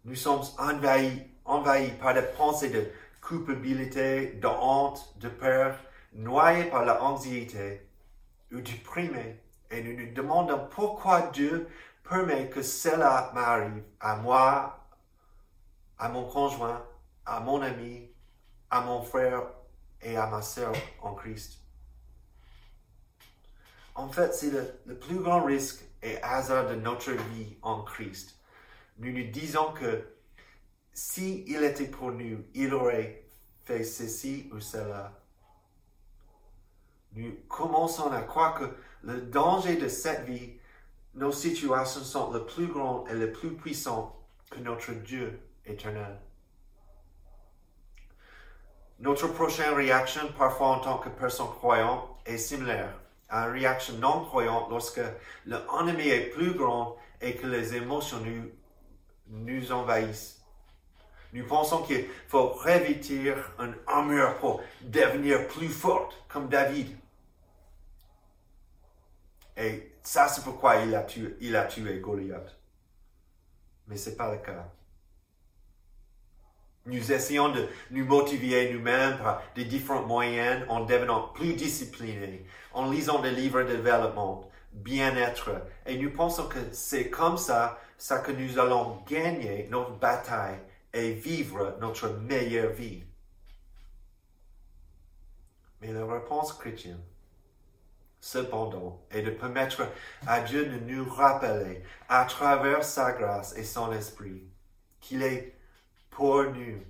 Nous 0.05 0.15
sommes 0.15 0.43
envahis, 0.57 1.23
envahis 1.49 1.91
par 1.91 2.13
des 2.13 2.21
pensées 2.21 2.69
de 2.69 2.87
culpabilité, 3.21 4.33
de 4.33 4.47
honte, 4.47 5.15
de 5.19 5.27
peur, 5.29 5.75
noyés 6.13 6.65
par 6.65 6.85
la 6.85 7.03
anxiété 7.03 7.81
ou 8.51 8.61
déprimés. 8.61 9.41
Et 9.71 9.83
nous 9.83 9.99
nous 9.99 10.13
demandons 10.13 10.67
pourquoi 10.71 11.21
Dieu 11.33 11.67
permet 12.07 12.49
que 12.49 12.61
cela 12.61 13.31
m'arrive 13.33 13.83
à 13.99 14.15
moi, 14.15 14.87
à 15.97 16.09
mon 16.09 16.25
conjoint, 16.25 16.83
à 17.25 17.39
mon 17.39 17.61
ami, 17.61 18.09
à 18.69 18.81
mon 18.81 19.01
frère 19.01 19.43
et 20.01 20.15
à 20.17 20.27
ma 20.27 20.41
sœur 20.41 20.73
en 21.01 21.13
Christ. 21.13 21.59
En 23.95 24.07
fait, 24.07 24.33
c'est 24.33 24.51
le, 24.85 24.95
plus 24.95 25.19
grand 25.19 25.43
risque 25.43 25.83
et 26.01 26.21
hasard 26.23 26.67
de 26.67 26.75
notre 26.75 27.11
vie 27.11 27.57
en 27.61 27.83
Christ. 27.83 28.39
Nous 28.97 29.11
nous 29.11 29.29
disons 29.29 29.73
que 29.73 30.05
si 30.93 31.43
il 31.47 31.63
était 31.63 31.91
nous, 32.01 32.43
il 32.53 32.73
aurait 32.73 33.23
fait 33.63 33.83
ceci 33.83 34.49
ou 34.53 34.59
cela. 34.59 35.13
Nous 37.13 37.31
commençons 37.47 38.11
à 38.11 38.21
croire 38.21 38.53
que 38.53 38.65
le 39.03 39.21
danger 39.21 39.77
de 39.77 39.87
cette 39.87 40.25
vie, 40.25 40.53
nos 41.15 41.31
situations 41.31 42.01
sont 42.01 42.31
le 42.31 42.45
plus 42.45 42.67
grand 42.67 43.07
et 43.07 43.13
le 43.13 43.31
plus 43.31 43.55
puissant 43.55 44.15
que 44.49 44.59
notre 44.59 44.91
Dieu 44.91 45.39
éternel. 45.65 46.19
Notre 48.99 49.27
prochaine 49.27 49.73
réaction, 49.73 50.21
parfois 50.37 50.67
en 50.67 50.79
tant 50.79 50.97
que 50.97 51.09
personne 51.09 51.47
croyante, 51.47 52.05
est 52.25 52.37
similaire 52.37 52.93
à 53.29 53.45
une 53.45 53.53
réaction 53.53 53.95
non 53.95 54.25
croyante 54.25 54.69
lorsque 54.69 55.01
l'ennemi 55.45 56.07
est 56.07 56.29
plus 56.31 56.53
grand 56.53 56.97
et 57.21 57.35
que 57.35 57.47
les 57.47 57.75
émotions 57.75 58.19
nous, 58.19 58.49
nous 59.27 59.71
envahissent. 59.71 60.38
Nous 61.33 61.45
pensons 61.45 61.83
qu'il 61.83 62.05
faut 62.27 62.47
revêtir 62.47 63.51
une 63.59 63.75
armure 63.85 64.37
pour 64.39 64.61
devenir 64.81 65.47
plus 65.47 65.69
forte, 65.69 66.23
comme 66.27 66.49
David. 66.49 66.97
Et 69.55 69.91
ça, 70.01 70.27
c'est 70.27 70.43
pourquoi 70.43 70.77
il 70.77 70.95
a 70.95 71.03
tué, 71.03 71.99
Goliath. 71.99 72.57
Mais 73.87 73.97
ce 73.97 74.09
n'est 74.09 74.15
pas 74.15 74.31
le 74.31 74.37
cas. 74.37 74.71
Nous 76.85 77.11
essayons 77.11 77.49
de 77.49 77.67
nous 77.91 78.05
motiver 78.05 78.73
nous-mêmes 78.73 79.17
par 79.17 79.43
des 79.53 79.65
différents 79.65 80.07
moyens 80.07 80.65
en 80.69 80.85
devenant 80.85 81.27
plus 81.27 81.53
disciplinés, 81.53 82.45
en 82.73 82.89
lisant 82.89 83.19
des 83.19 83.31
livres 83.31 83.61
de 83.61 83.75
développement, 83.75 84.49
bien-être. 84.71 85.51
Et 85.85 85.97
nous 85.97 86.09
pensons 86.11 86.47
que 86.47 86.59
c'est 86.71 87.09
comme 87.09 87.37
ça, 87.37 87.79
ça 87.97 88.19
que 88.19 88.31
nous 88.31 88.57
allons 88.57 89.03
gagner 89.07 89.67
notre 89.69 89.91
bataille 89.91 90.57
et 90.93 91.13
vivre 91.13 91.77
notre 91.79 92.09
meilleure 92.09 92.71
vie. 92.71 93.03
Mais 95.81 95.93
la 95.93 96.05
réponse 96.05 96.53
chrétienne, 96.53 97.01
cependant, 98.19 99.01
est 99.11 99.21
de 99.21 99.31
permettre 99.31 99.87
à 100.27 100.41
Dieu 100.41 100.65
de 100.65 100.79
nous 100.79 101.09
rappeler, 101.09 101.83
à 102.09 102.25
travers 102.25 102.83
sa 102.83 103.13
grâce 103.13 103.55
et 103.55 103.63
son 103.63 103.91
esprit, 103.93 104.43
qu'il 104.99 105.23
est 105.23 105.55
pour 106.09 106.43
nous. 106.43 106.83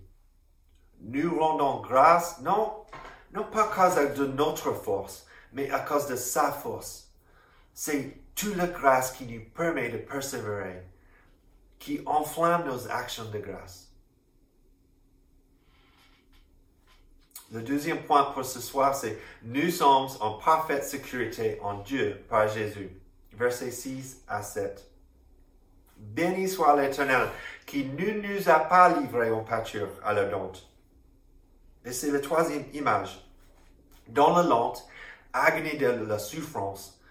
Nous 1.01 1.39
rendons 1.39 1.81
grâce, 1.81 2.41
non, 2.41 2.83
non 3.31 3.43
pas 3.43 3.65
à 3.71 3.89
cause 3.89 4.17
de 4.17 4.25
notre 4.25 4.73
force, 4.73 5.27
mais 5.53 5.69
à 5.71 5.79
cause 5.79 6.07
de 6.07 6.15
sa 6.15 6.51
force. 6.51 7.13
C'est 7.73 8.17
toute 8.35 8.55
la 8.55 8.67
grâce 8.67 9.12
qui 9.12 9.25
nous 9.25 9.43
permet 9.51 9.89
de 9.89 9.97
persévérer, 9.97 10.83
qui 11.77 12.01
enflamme 12.05 12.65
nos 12.65 12.89
actions 12.89 13.25
de 13.25 13.39
grâce. 13.39 13.88
Le 17.51 17.63
deuxième 17.63 18.03
point 18.03 18.25
pour 18.25 18.45
ce 18.45 18.59
soir, 18.59 18.93
c'est 18.93 19.17
nous 19.41 19.71
sommes 19.71 20.07
en 20.19 20.33
parfaite 20.33 20.83
sécurité 20.83 21.59
en 21.63 21.79
Dieu 21.79 22.23
par 22.29 22.47
Jésus. 22.47 22.91
Versets 23.33 23.71
6 23.71 24.23
à 24.27 24.43
7. 24.43 24.85
Béni 25.97 26.47
soit 26.47 26.79
l'Éternel 26.79 27.27
qui 27.65 27.85
ne 27.85 28.21
nous 28.21 28.49
a 28.49 28.59
pas 28.59 28.99
livrés 28.99 29.31
en 29.31 29.43
pâture 29.43 29.89
à 30.03 30.13
la 30.13 30.25
lente. 30.25 30.69
Et 31.85 31.91
c'est 31.91 32.12
la 32.12 32.19
troisième 32.19 32.65
image. 32.73 33.19
Dans 34.07 34.35
la 34.35 34.43
lente, 34.43 34.88
agonie 35.33 35.77
de 35.77 35.88
la 35.88 36.19
souffrance, 36.19 37.01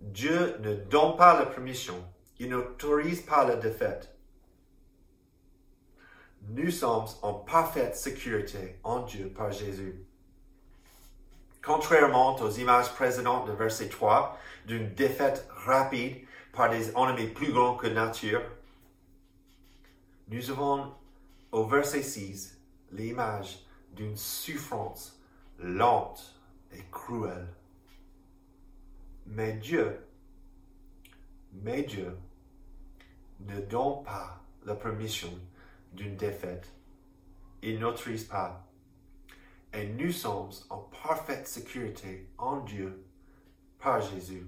Dieu 0.00 0.56
ne 0.60 0.74
donne 0.74 1.16
pas 1.16 1.38
la 1.38 1.46
permission. 1.46 1.94
Il 2.38 2.50
n'autorise 2.50 3.22
pas 3.22 3.44
la 3.44 3.56
défaite. 3.56 4.15
Nous 6.48 6.70
sommes 6.70 7.06
en 7.22 7.34
parfaite 7.34 7.96
sécurité 7.96 8.78
en 8.84 9.00
Dieu 9.00 9.28
par 9.28 9.50
Jésus. 9.50 9.96
Contrairement 11.60 12.36
aux 12.36 12.50
images 12.50 12.94
précédentes 12.94 13.48
de 13.48 13.52
verset 13.52 13.88
3, 13.88 14.38
d'une 14.64 14.94
défaite 14.94 15.48
rapide 15.50 16.18
par 16.52 16.70
des 16.70 16.90
ennemis 16.90 17.26
plus 17.26 17.52
grands 17.52 17.74
que 17.74 17.88
nature, 17.88 18.42
nous 20.28 20.50
avons 20.50 20.94
au 21.50 21.66
verset 21.66 22.02
6 22.02 22.60
l'image 22.92 23.58
d'une 23.92 24.16
souffrance 24.16 25.20
lente 25.58 26.32
et 26.70 26.84
cruelle. 26.92 27.48
Mais 29.26 29.54
Dieu, 29.54 30.00
mais 31.52 31.82
Dieu 31.82 32.16
ne 33.40 33.60
donne 33.62 34.04
pas 34.04 34.40
la 34.64 34.76
permission 34.76 35.30
d'une 35.92 36.16
défaite. 36.16 36.72
Il 37.62 37.78
n'autorise 37.78 38.24
pas. 38.24 38.66
Et 39.72 39.86
nous 39.86 40.12
sommes 40.12 40.50
en 40.70 40.78
parfaite 40.78 41.46
sécurité 41.46 42.28
en 42.38 42.60
Dieu 42.60 43.04
par 43.78 44.00
Jésus. 44.00 44.46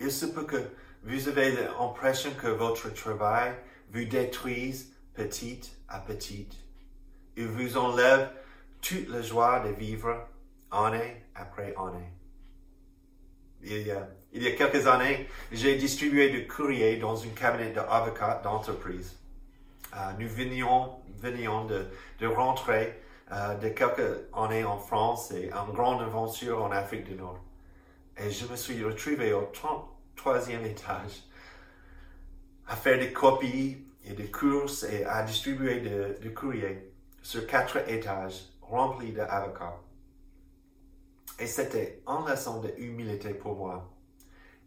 Il 0.00 0.12
se 0.12 0.26
peut 0.26 0.44
que 0.44 0.70
vous 1.02 1.28
avez 1.28 1.52
l'impression 1.52 2.30
que 2.34 2.48
votre 2.48 2.92
travail 2.92 3.54
vous 3.92 4.04
détruise 4.04 4.92
petit 5.14 5.72
à 5.88 6.00
petit. 6.00 6.48
Il 7.36 7.46
vous 7.46 7.76
enlève 7.76 8.30
toute 8.80 9.08
la 9.08 9.22
joie 9.22 9.60
de 9.60 9.70
vivre 9.70 10.28
année 10.70 11.24
après 11.34 11.74
année. 11.76 12.12
Il 13.62 13.86
y 13.86 13.90
a, 13.90 14.08
il 14.32 14.42
y 14.42 14.48
a 14.48 14.52
quelques 14.52 14.86
années, 14.86 15.28
j'ai 15.50 15.76
distribué 15.76 16.28
du 16.30 16.46
courrier 16.46 16.98
dans 16.98 17.16
une 17.16 17.34
cabinet 17.34 17.72
d'avocats 17.72 18.40
d'entreprise. 18.44 19.16
Euh, 19.94 20.12
nous 20.18 20.28
venions, 20.28 20.96
venions 21.18 21.64
de, 21.64 21.86
de 22.20 22.26
rentrer 22.26 23.00
euh, 23.32 23.54
de 23.54 23.68
quelques 23.68 24.26
années 24.34 24.64
en 24.64 24.78
France 24.78 25.32
et 25.32 25.52
en 25.52 25.66
grande 25.68 26.02
aventure 26.02 26.62
en 26.62 26.70
Afrique 26.70 27.04
du 27.04 27.14
Nord. 27.14 27.40
Et 28.18 28.30
je 28.30 28.46
me 28.46 28.56
suis 28.56 28.82
retrouvé 28.84 29.32
au 29.32 29.50
33e 29.52 30.64
étage 30.64 31.24
à 32.66 32.76
faire 32.76 32.98
des 32.98 33.12
copies 33.12 33.84
et 34.04 34.12
des 34.12 34.30
courses 34.30 34.84
et 34.84 35.04
à 35.04 35.22
distribuer 35.22 35.82
du 36.20 36.32
courrier 36.32 36.92
sur 37.22 37.46
quatre 37.46 37.88
étages 37.88 38.46
remplis 38.62 39.12
d'avocats. 39.12 39.80
Et 41.38 41.46
c'était 41.46 42.02
une 42.06 42.30
leçon 42.30 42.62
d'humilité 42.62 43.34
pour 43.34 43.56
moi. 43.56 43.92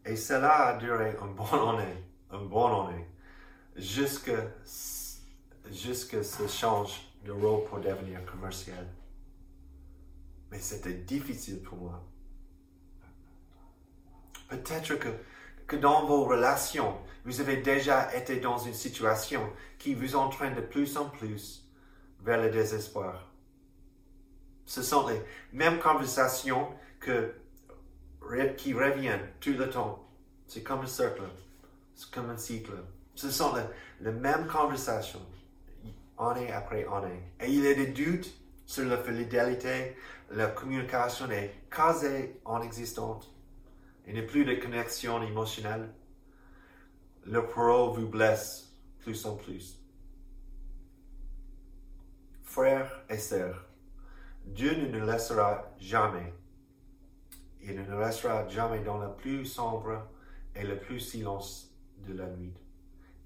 Et 0.05 0.15
cela 0.15 0.67
a 0.67 0.77
duré 0.77 1.15
une 1.21 1.34
bonne 1.34 1.69
année, 1.79 2.03
une 2.32 2.47
bonne 2.47 2.88
année, 2.88 3.08
jusqu'à 3.75 4.51
jusqu'à 5.71 6.23
ce 6.23 6.47
change 6.47 7.01
de 7.25 7.32
rôle 7.32 7.65
pour 7.65 7.79
devenir 7.79 8.25
commercial. 8.25 8.88
Mais 10.51 10.60
c'était 10.60 10.93
difficile 10.93 11.62
pour 11.62 11.77
moi. 11.77 12.03
Peut-être 14.47 14.95
que, 14.95 15.10
que 15.67 15.75
dans 15.75 16.05
vos 16.05 16.25
relations, 16.25 16.97
vous 17.25 17.39
avez 17.41 17.58
déjà 17.58 18.15
été 18.15 18.39
dans 18.39 18.58
une 18.58 18.73
situation 18.73 19.41
qui 19.77 19.93
vous 19.93 20.15
entraîne 20.15 20.55
de 20.55 20.62
plus 20.62 20.97
en 20.97 21.10
plus 21.10 21.69
vers 22.21 22.41
le 22.41 22.49
désespoir. 22.49 23.32
Ce 24.65 24.82
sont 24.82 25.08
les 25.08 25.21
mêmes 25.51 25.79
conversations 25.79 26.67
que, 26.99 27.34
qui 28.58 28.73
reviennent 28.73 29.27
tout 29.39 29.53
le 29.53 29.69
temps. 29.69 30.08
C'est 30.47 30.63
comme 30.63 30.82
un 30.82 30.88
cercle. 30.88 31.23
C'est 31.95 32.12
comme 32.12 32.29
un 32.29 32.38
cycle. 32.38 32.73
Ce 33.15 33.29
sont 33.29 33.53
les 33.99 34.12
mêmes 34.12 34.47
conversations, 34.47 35.21
année 36.19 36.51
après 36.51 36.86
année. 36.86 37.23
Et 37.39 37.49
il 37.49 37.63
y 37.63 37.67
a 37.67 37.73
des 37.73 37.88
doutes 37.88 38.32
sur 38.65 38.86
la 38.86 38.97
fidélité, 38.97 39.95
la 40.32 40.47
communication 40.47 41.29
est 41.32 41.55
quasi 41.71 42.29
inexistante. 42.47 43.34
Il 44.05 44.13
n'y 44.13 44.19
a 44.19 44.23
plus 44.23 44.45
de 44.45 44.55
connexion 44.55 45.21
émotionnelle. 45.23 45.89
Le 47.25 47.45
parole 47.47 47.99
vous 47.99 48.08
blesse 48.08 48.71
plus 48.99 49.25
en 49.25 49.36
plus. 49.36 49.79
Frères 52.43 53.03
et 53.10 53.17
sœurs, 53.17 53.65
Dieu 54.45 54.75
ne 54.75 54.88
nous 54.88 55.05
laissera 55.05 55.71
jamais. 55.79 56.34
Il 57.62 57.75
ne 57.75 57.84
nous 57.84 57.99
laissera 57.99 58.47
jamais 58.47 58.79
dans 58.79 58.97
le 58.97 59.13
plus 59.15 59.45
sombre 59.45 60.08
et 60.55 60.63
le 60.63 60.79
plus 60.79 60.99
silence 60.99 61.75
de 62.08 62.13
la 62.13 62.27
nuit. 62.27 62.55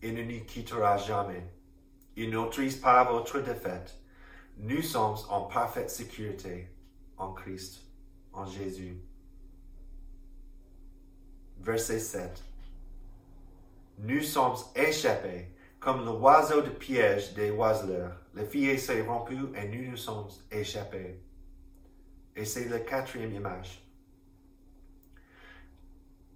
Il 0.02 0.16
ne 0.16 0.24
nous 0.24 0.44
quittera 0.46 0.98
jamais. 0.98 1.53
Il 2.16 2.30
n'autorise 2.30 2.78
pas 2.78 3.04
votre 3.04 3.40
défaite. 3.40 3.98
Nous 4.58 4.82
sommes 4.82 5.18
en 5.30 5.42
parfaite 5.42 5.90
sécurité 5.90 6.70
en 7.18 7.34
Christ, 7.34 7.82
en 8.34 8.46
Jésus. 8.46 8.98
Verset 11.60 12.00
7. 12.00 12.44
Nous 14.00 14.22
sommes 14.22 14.58
échappés 14.76 15.48
comme 15.80 16.06
l'oiseau 16.06 16.62
de 16.62 16.70
piège 16.70 17.34
des 17.34 17.52
oiseleurs. 17.52 18.20
Le 18.34 18.46
filet 18.46 18.78
s'est 18.78 19.02
rompu 19.02 19.38
et 19.56 19.68
nous 19.68 19.92
nous 19.92 19.98
sommes 19.98 20.30
échappés. 20.52 21.20
Et 22.36 22.46
c'est 22.46 22.70
la 22.70 22.80
quatrième 22.80 23.34
image. 23.34 23.84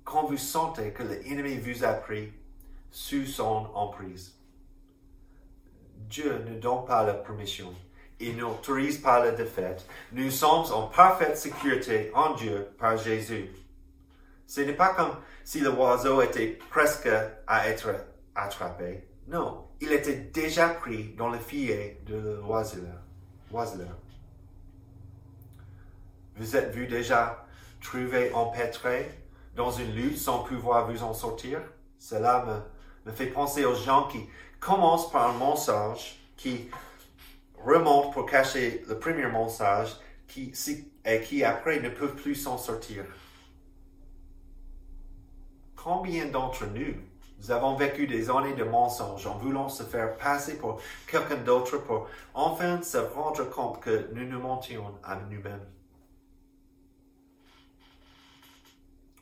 Quand 0.03 0.25
vous 0.25 0.37
sentez 0.37 0.91
que 0.91 1.03
l'ennemi 1.03 1.57
vous 1.57 1.83
a 1.83 1.93
pris 1.93 2.31
sous 2.91 3.25
son 3.25 3.69
emprise, 3.73 4.36
Dieu 6.09 6.43
ne 6.47 6.59
donne 6.59 6.85
pas 6.85 7.03
la 7.03 7.13
permission. 7.13 7.73
Il 8.19 8.37
n'autorise 8.37 8.97
pas 8.97 9.23
la 9.23 9.31
défaite. 9.31 9.85
Nous 10.11 10.31
sommes 10.31 10.65
en 10.73 10.87
parfaite 10.87 11.37
sécurité 11.37 12.11
en 12.15 12.33
Dieu 12.33 12.69
par 12.77 12.97
Jésus. 12.97 13.49
Ce 14.47 14.61
n'est 14.61 14.73
pas 14.73 14.93
comme 14.93 15.15
si 15.43 15.59
l'oiseau 15.59 16.21
était 16.21 16.57
presque 16.69 17.09
à 17.45 17.67
être 17.67 17.89
attrapé. 18.33 19.07
Non, 19.27 19.67
il 19.81 19.91
était 19.91 20.15
déjà 20.15 20.69
pris 20.69 21.13
dans 21.17 21.29
le 21.29 21.37
filet 21.37 22.01
de 22.05 22.39
l'oiseleur. 22.41 23.03
Vous 26.37 26.55
êtes-vous 26.55 26.85
déjà 26.85 27.45
trouvé 27.81 28.31
empêtré 28.33 29.11
dans 29.55 29.71
une 29.71 29.93
lutte 29.93 30.17
sans 30.17 30.39
pouvoir 30.43 30.89
vous 30.89 31.03
en 31.03 31.13
sortir? 31.13 31.59
Cela 31.99 32.63
me 33.05 33.11
fait 33.11 33.27
penser 33.27 33.65
aux 33.65 33.75
gens 33.75 34.07
qui 34.07 34.27
commencent 34.59 35.11
par 35.11 35.29
un 35.29 35.37
mensonge, 35.37 36.15
qui 36.35 36.69
remontent 37.63 38.11
pour 38.11 38.25
cacher 38.25 38.83
le 38.87 38.99
premier 38.99 39.27
mensonge, 39.27 39.95
qui, 40.27 40.53
et 41.05 41.21
qui 41.21 41.43
après 41.43 41.79
ne 41.79 41.89
peuvent 41.89 42.15
plus 42.15 42.35
s'en 42.35 42.57
sortir. 42.57 43.03
Combien 45.75 46.25
d'entre 46.25 46.65
nous 46.65 46.95
nous 47.39 47.51
avons 47.51 47.75
vécu 47.75 48.07
des 48.07 48.29
années 48.29 48.55
de 48.55 48.63
mensonges 48.63 49.27
en 49.27 49.37
voulant 49.37 49.69
se 49.69 49.83
faire 49.83 50.17
passer 50.17 50.57
pour 50.57 50.81
quelqu'un 51.05 51.37
d'autre 51.37 51.77
pour 51.77 52.09
enfin 52.33 52.81
se 52.81 52.97
rendre 52.97 53.47
compte 53.49 53.79
que 53.79 54.09
nous 54.13 54.25
nous 54.25 54.39
mentions 54.39 54.95
à 55.03 55.17
nous-mêmes. 55.17 55.65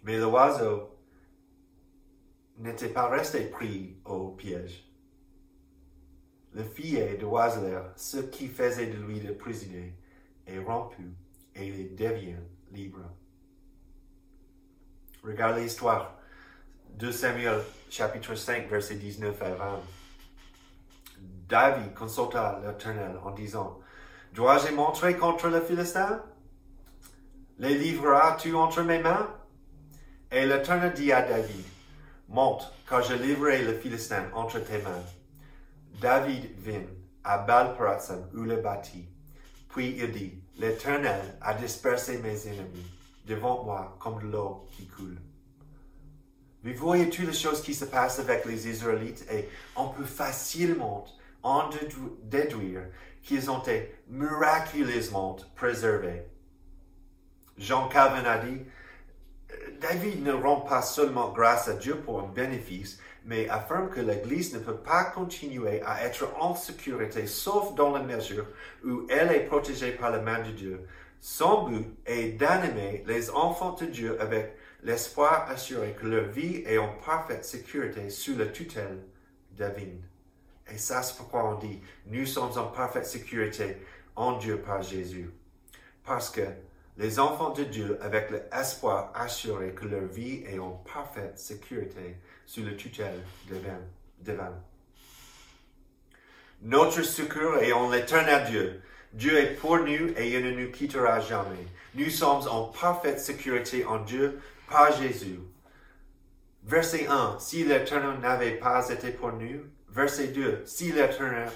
Mais 0.03 0.17
l'oiseau 0.17 0.95
n'était 2.57 2.89
pas 2.89 3.09
resté 3.09 3.45
pris 3.45 3.97
au 4.05 4.29
piège. 4.29 4.84
Le 6.55 6.63
filet 6.63 7.17
de 7.17 7.25
oiseleur, 7.25 7.91
ce 7.97 8.15
qui 8.15 8.47
faisait 8.47 8.87
de 8.87 8.95
lui 8.95 9.19
le 9.19 9.35
prisonnier, 9.35 9.93
est 10.47 10.59
rompu 10.59 11.03
et 11.53 11.67
il 11.67 11.95
devient 11.97 12.37
libre. 12.71 13.01
Regarde 15.21 15.57
l'histoire 15.57 16.15
de 16.93 17.11
Samuel 17.11 17.61
chapitre 17.89 18.35
5, 18.35 18.69
verset 18.69 18.95
19 18.95 19.41
à 19.41 19.49
20. 19.49 19.79
David 21.49 21.93
consulta 21.93 22.61
l'Éternel 22.65 23.17
en 23.25 23.31
disant, 23.31 23.81
Dois-je 24.31 24.73
montrer 24.73 25.17
contre 25.17 25.49
le 25.49 25.59
Philistin? 25.59 26.23
Les 27.59 27.77
livreras-tu 27.77 28.55
entre 28.55 28.81
mes 28.81 28.99
mains? 28.99 29.29
Et 30.31 30.45
l'Éternel 30.45 30.93
dit 30.93 31.11
à 31.11 31.21
David, 31.21 31.65
Monte, 32.29 32.71
car 32.87 33.03
je 33.03 33.13
livrerai 33.13 33.61
le 33.63 33.73
Philistin 33.73 34.23
entre 34.33 34.59
tes 34.59 34.77
mains. 34.77 35.03
David 36.01 36.49
vint 36.59 36.85
à 37.23 37.39
baal 37.39 37.75
où 38.33 38.41
le 38.41 38.57
bâtit. 38.57 39.07
Puis 39.69 39.95
il 39.97 40.11
dit, 40.11 40.41
L'Éternel 40.57 41.37
a 41.41 41.53
dispersé 41.53 42.17
mes 42.19 42.47
ennemis 42.47 42.91
devant 43.25 43.63
moi 43.63 43.97
comme 43.99 44.21
de 44.21 44.27
l'eau 44.27 44.65
qui 44.71 44.87
coule. 44.87 45.17
Vous 46.63 46.73
voyez 46.75 47.09
toutes 47.09 47.27
les 47.27 47.33
choses 47.33 47.61
qui 47.61 47.73
se 47.73 47.85
passent 47.85 48.19
avec 48.19 48.45
les 48.45 48.67
Israélites 48.67 49.25
et 49.31 49.49
on 49.75 49.89
peut 49.89 50.05
facilement 50.05 51.05
en 51.43 51.69
déduire 52.23 52.81
qu'ils 53.21 53.51
ont 53.51 53.59
été 53.59 53.95
miraculeusement 54.07 55.35
préservés. 55.55 56.23
Jean 57.57 57.87
Calvin 57.89 58.23
a 58.25 58.37
dit, 58.37 58.61
David 59.81 60.23
ne 60.23 60.31
rend 60.31 60.61
pas 60.61 60.81
seulement 60.81 61.31
grâce 61.31 61.67
à 61.67 61.73
Dieu 61.73 61.97
pour 61.97 62.21
un 62.21 62.27
bénéfice, 62.27 62.99
mais 63.25 63.49
affirme 63.49 63.89
que 63.89 63.99
l'Église 63.99 64.53
ne 64.53 64.59
peut 64.59 64.77
pas 64.77 65.03
continuer 65.03 65.81
à 65.81 66.03
être 66.05 66.31
en 66.39 66.55
sécurité 66.55 67.25
sauf 67.25 67.73
dans 67.75 67.91
la 67.91 68.03
mesure 68.03 68.45
où 68.85 69.07
elle 69.09 69.31
est 69.31 69.45
protégée 69.45 69.91
par 69.91 70.11
la 70.11 70.19
main 70.19 70.39
de 70.39 70.51
Dieu. 70.51 70.87
Son 71.19 71.63
but 71.63 71.87
est 72.05 72.33
d'animer 72.33 73.03
les 73.07 73.31
enfants 73.31 73.73
de 73.73 73.87
Dieu 73.87 74.21
avec 74.21 74.55
l'espoir 74.83 75.49
assuré 75.49 75.95
que 75.99 76.05
leur 76.05 76.25
vie 76.25 76.63
est 76.67 76.77
en 76.77 76.93
parfaite 77.03 77.43
sécurité 77.43 78.11
sous 78.11 78.37
la 78.37 78.45
tutelle 78.45 79.01
divine. 79.51 80.03
Et 80.71 80.77
ça, 80.77 81.01
c'est 81.01 81.17
pourquoi 81.17 81.49
on 81.49 81.55
dit, 81.55 81.81
nous 82.05 82.25
sommes 82.27 82.57
en 82.57 82.67
parfaite 82.67 83.07
sécurité 83.07 83.77
en 84.15 84.37
Dieu 84.37 84.59
par 84.59 84.83
Jésus. 84.83 85.31
Parce 86.03 86.29
que 86.29 86.41
les 86.97 87.19
enfants 87.19 87.51
de 87.51 87.63
Dieu, 87.63 87.97
avec 88.01 88.29
l'espoir 88.29 89.11
assuré 89.15 89.73
que 89.73 89.85
leur 89.85 90.05
vie 90.05 90.43
est 90.45 90.59
en 90.59 90.71
parfaite 90.93 91.37
sécurité 91.37 92.17
sous 92.45 92.63
la 92.63 92.73
tutelle 92.73 93.21
divine. 93.47 94.61
Notre 96.61 97.03
secours 97.03 97.57
est 97.57 97.73
en 97.73 97.89
l'éternel 97.89 98.45
Dieu. 98.49 98.81
Dieu 99.13 99.37
est 99.37 99.55
pour 99.55 99.79
nous 99.79 100.09
et 100.17 100.33
il 100.33 100.43
ne 100.43 100.51
nous 100.51 100.71
quittera 100.71 101.19
jamais. 101.19 101.67
Nous 101.93 102.09
sommes 102.09 102.47
en 102.49 102.65
parfaite 102.65 103.19
sécurité 103.19 103.85
en 103.85 103.99
Dieu 103.99 104.39
par 104.69 104.91
Jésus. 104.97 105.39
Verset 106.63 107.07
1, 107.07 107.37
si 107.39 107.63
l'Éternel 107.63 108.19
n'avait 108.19 108.57
pas 108.57 108.89
été 108.89 109.11
pour 109.11 109.31
nous. 109.33 109.61
Verset 109.89 110.29
2, 110.29 110.63
si 110.65 110.91
l'Éternel 110.91 111.49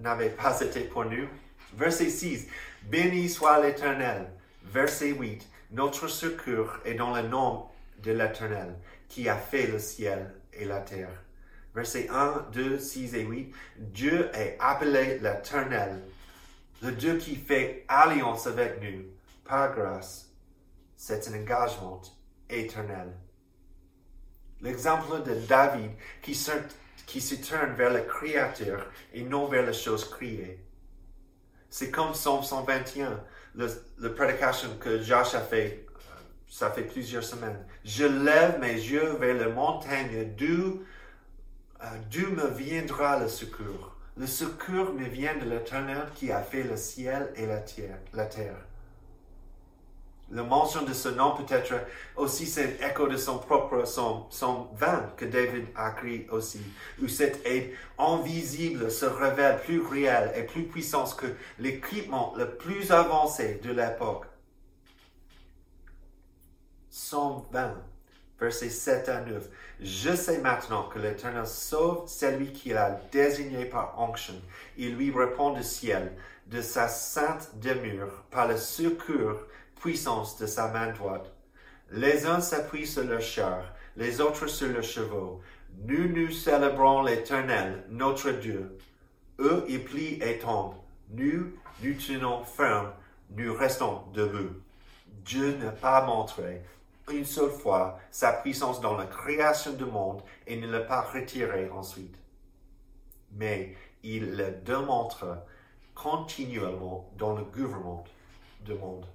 n'avait 0.00 0.28
pas 0.30 0.60
été 0.60 0.80
pour 0.80 1.06
nous. 1.06 1.26
Verset 1.76 2.10
6, 2.10 2.46
béni 2.84 3.28
soit 3.28 3.60
l'Éternel. 3.60 4.30
Verset 4.64 5.12
8, 5.12 5.48
notre 5.72 6.08
secours 6.08 6.74
est 6.84 6.94
dans 6.94 7.14
le 7.14 7.22
nom 7.22 7.64
de 8.02 8.12
l'Éternel 8.12 8.74
qui 9.08 9.28
a 9.28 9.36
fait 9.36 9.66
le 9.66 9.78
ciel 9.78 10.34
et 10.52 10.64
la 10.64 10.80
terre. 10.80 11.24
Verset 11.74 12.08
1, 12.10 12.48
2, 12.52 12.78
6 12.78 13.14
et 13.14 13.22
8, 13.22 13.54
Dieu 13.78 14.30
est 14.34 14.56
appelé 14.60 15.18
l'Éternel, 15.18 16.02
le 16.82 16.92
Dieu 16.92 17.16
qui 17.16 17.36
fait 17.36 17.84
alliance 17.88 18.46
avec 18.46 18.80
nous 18.82 19.04
par 19.44 19.74
grâce 19.74 20.28
c'est 20.98 21.28
un 21.28 21.40
engagement 21.40 22.02
éternel. 22.50 23.14
L'exemple 24.60 25.22
de 25.22 25.34
David 25.46 25.92
qui 26.20 26.34
se, 26.34 26.50
tourne 27.36 27.72
vers 27.74 27.92
le 27.92 28.00
Créateur 28.00 28.84
et 29.14 29.22
non 29.22 29.46
vers 29.46 29.64
les 29.64 29.72
choses 29.72 30.10
créées. 30.10 30.62
C'est 31.70 31.92
comme 31.92 32.12
Psalm 32.12 32.42
121, 32.42 33.24
le, 33.54 33.68
le 33.98 34.14
prédication 34.14 34.76
que 34.80 35.00
Josh 35.00 35.34
a 35.34 35.40
fait, 35.40 35.86
ça 36.48 36.70
fait 36.70 36.82
plusieurs 36.82 37.24
semaines. 37.24 37.64
Je 37.84 38.04
lève 38.04 38.58
mes 38.60 38.72
yeux 38.72 39.16
vers 39.20 39.34
la 39.34 39.48
montagne, 39.48 40.32
d'où 40.36 40.82
euh, 41.82 41.86
d'où 42.10 42.30
me 42.34 42.48
viendra 42.48 43.20
le 43.20 43.28
secours. 43.28 43.94
Le 44.16 44.26
secours 44.26 44.92
me 44.94 45.06
vient 45.06 45.36
de 45.36 45.48
l'Éternel 45.48 46.08
qui 46.14 46.32
a 46.32 46.42
fait 46.42 46.64
le 46.64 46.76
ciel 46.76 47.32
et 47.36 47.46
la 47.46 47.58
terre. 47.58 48.56
La 50.30 50.42
mention 50.42 50.82
de 50.82 50.92
ce 50.92 51.08
nom 51.08 51.34
peut 51.34 51.54
être 51.54 51.74
aussi 52.16 52.44
cet 52.44 52.82
écho 52.82 53.08
de 53.08 53.16
son 53.16 53.38
propre 53.38 53.86
son, 53.86 54.26
son 54.28 54.68
vin 54.74 55.10
que 55.16 55.24
David 55.24 55.68
a 55.74 55.92
écrit 55.92 56.26
aussi, 56.30 56.60
où 57.02 57.08
cette 57.08 57.46
aide 57.46 57.70
invisible 57.96 58.90
se 58.90 59.06
révèle 59.06 59.58
plus 59.60 59.80
réelle 59.80 60.32
et 60.36 60.42
plus 60.42 60.64
puissante 60.64 61.16
que 61.16 61.28
l'équipement 61.58 62.34
le 62.36 62.50
plus 62.56 62.92
avancé 62.92 63.58
de 63.62 63.72
l'époque. 63.72 64.26
Son 67.00 67.44
vin 67.52 67.76
versets 68.40 68.70
7 68.70 69.08
à 69.08 69.20
9. 69.20 69.48
Je 69.80 70.16
sais 70.16 70.38
maintenant 70.38 70.88
que 70.88 70.98
l'Éternel 70.98 71.46
sauve 71.46 72.08
celui 72.08 72.52
qu'il 72.52 72.76
a 72.76 73.00
désigné 73.12 73.66
par 73.66 73.94
onction. 74.00 74.34
Il 74.76 74.96
lui 74.96 75.12
répond 75.12 75.52
du 75.52 75.62
ciel, 75.62 76.12
de 76.48 76.60
sa 76.60 76.88
sainte 76.88 77.56
demeure, 77.60 78.24
par 78.32 78.48
le 78.48 78.56
secours 78.56 79.38
puissance 79.76 80.38
de 80.38 80.46
sa 80.46 80.68
main 80.68 80.92
droite. 80.92 81.32
Les 81.92 82.26
uns 82.26 82.40
s'appuient 82.40 82.86
sur 82.86 83.04
leur 83.04 83.20
char, 83.20 83.62
les 83.96 84.20
autres 84.20 84.48
sur 84.48 84.68
leurs 84.68 84.82
chevaux. 84.82 85.40
Nous 85.86 86.08
nous 86.08 86.32
célébrons 86.32 87.02
l'Éternel, 87.02 87.84
notre 87.90 88.32
Dieu. 88.32 88.76
Eux, 89.38 89.64
ils 89.68 89.84
plient 89.84 90.20
et 90.20 90.40
tombent. 90.40 90.74
Nous, 91.10 91.52
nous 91.80 91.94
tenons 91.94 92.42
ferme, 92.42 92.90
nous 93.30 93.54
restons 93.54 94.02
debout. 94.12 94.50
Dieu 95.24 95.56
n'a 95.58 95.70
pas 95.70 96.04
montré 96.04 96.62
une 97.10 97.24
seule 97.24 97.50
fois 97.50 97.98
sa 98.10 98.32
puissance 98.32 98.80
dans 98.80 98.96
la 98.96 99.06
création 99.06 99.72
du 99.72 99.84
monde 99.84 100.22
et 100.46 100.56
ne 100.56 100.70
l'a 100.70 100.80
pas 100.80 101.02
retiré 101.02 101.70
ensuite. 101.70 102.16
Mais 103.32 103.74
il 104.02 104.36
le 104.36 104.52
démontre 104.52 105.44
continuellement 105.94 107.10
dans 107.16 107.34
le 107.34 107.44
gouvernement 107.44 108.04
du 108.64 108.74
monde. 108.74 109.06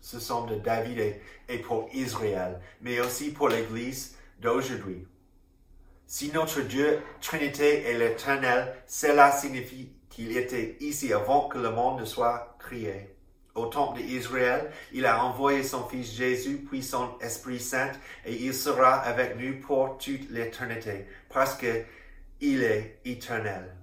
Ce 0.00 0.20
sont 0.20 0.46
de 0.46 0.54
David 0.56 1.20
et 1.48 1.58
pour 1.58 1.88
Israël, 1.92 2.60
mais 2.80 3.00
aussi 3.00 3.30
pour 3.30 3.48
l'Église 3.48 4.16
d'aujourd'hui. 4.40 5.06
Si 6.06 6.32
notre 6.32 6.62
Dieu, 6.62 7.02
Trinité 7.20 7.82
est 7.82 7.98
l'éternel, 7.98 8.74
cela 8.86 9.30
signifie 9.30 9.92
qu'il 10.08 10.34
était 10.36 10.78
ici 10.80 11.12
avant 11.12 11.48
que 11.48 11.58
le 11.58 11.70
monde 11.70 12.00
ne 12.00 12.06
soit 12.06 12.56
créé. 12.58 13.14
Au 13.58 13.66
temple 13.66 14.00
d'Israël, 14.00 14.70
il 14.92 15.04
a 15.04 15.24
envoyé 15.24 15.64
son 15.64 15.82
Fils 15.88 16.12
Jésus, 16.14 16.64
puis 16.68 16.80
son 16.80 17.18
Esprit 17.20 17.58
Saint, 17.58 17.90
et 18.24 18.34
il 18.34 18.54
sera 18.54 18.94
avec 18.94 19.36
nous 19.36 19.60
pour 19.60 19.98
toute 19.98 20.30
l'éternité, 20.30 21.06
parce 21.28 21.56
qu'il 21.56 22.62
est 22.62 23.00
éternel. 23.04 23.74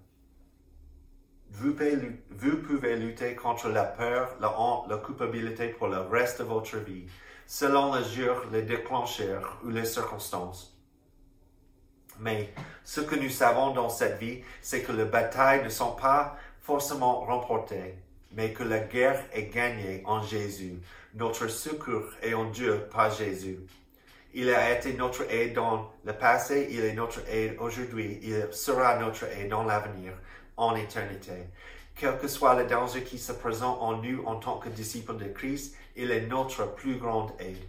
Vous 1.51 1.73
pouvez, 1.73 2.95
lutter 2.95 3.35
contre 3.35 3.67
la 3.67 3.83
peur, 3.83 4.37
la 4.39 4.57
honte, 4.57 4.87
la 4.89 4.97
culpabilité 4.97 5.67
pour 5.67 5.87
le 5.87 5.99
reste 5.99 6.39
de 6.39 6.45
votre 6.45 6.77
vie, 6.77 7.07
selon 7.45 7.93
le 7.95 8.03
jour, 8.03 8.43
les 8.53 8.61
déclencheurs 8.61 9.59
ou 9.65 9.69
les 9.69 9.85
circonstances. 9.85 10.79
Mais 12.19 12.53
ce 12.85 13.01
que 13.01 13.15
nous 13.15 13.29
savons 13.29 13.71
dans 13.71 13.89
cette 13.89 14.19
vie, 14.19 14.41
c'est 14.61 14.83
que 14.83 14.93
les 14.93 15.05
batailles 15.05 15.65
ne 15.65 15.69
sont 15.69 15.95
pas 15.95 16.37
forcément 16.61 17.25
remportées, 17.25 17.95
mais 18.35 18.53
que 18.53 18.63
la 18.63 18.79
guerre 18.79 19.23
est 19.33 19.47
gagnée 19.47 20.03
en 20.05 20.21
Jésus. 20.21 20.79
Notre 21.13 21.47
secours 21.47 22.09
est 22.21 22.33
en 22.33 22.49
Dieu 22.49 22.87
par 22.91 23.09
Jésus. 23.11 23.59
Il 24.33 24.49
a 24.49 24.77
été 24.77 24.93
notre 24.93 25.23
aide 25.31 25.53
dans 25.53 25.93
le 26.03 26.13
passé, 26.13 26.67
il 26.69 26.81
est 26.81 26.93
notre 26.93 27.21
aide 27.29 27.55
aujourd'hui, 27.59 28.19
il 28.21 28.47
sera 28.51 28.97
notre 28.97 29.23
aide 29.25 29.49
dans 29.49 29.63
l'avenir 29.63 30.11
en 30.57 30.75
éternité. 30.75 31.31
Quel 31.95 32.17
que 32.17 32.27
soit 32.27 32.61
le 32.61 32.67
danger 32.67 33.03
qui 33.03 33.17
se 33.17 33.31
présente 33.31 33.77
en 33.81 34.01
nous 34.01 34.21
en 34.25 34.35
tant 34.35 34.57
que 34.57 34.67
disciples 34.67 35.15
de 35.15 35.29
Christ, 35.29 35.77
il 35.95 36.11
est 36.11 36.27
notre 36.27 36.75
plus 36.75 36.97
grande 36.97 37.31
aide. 37.39 37.63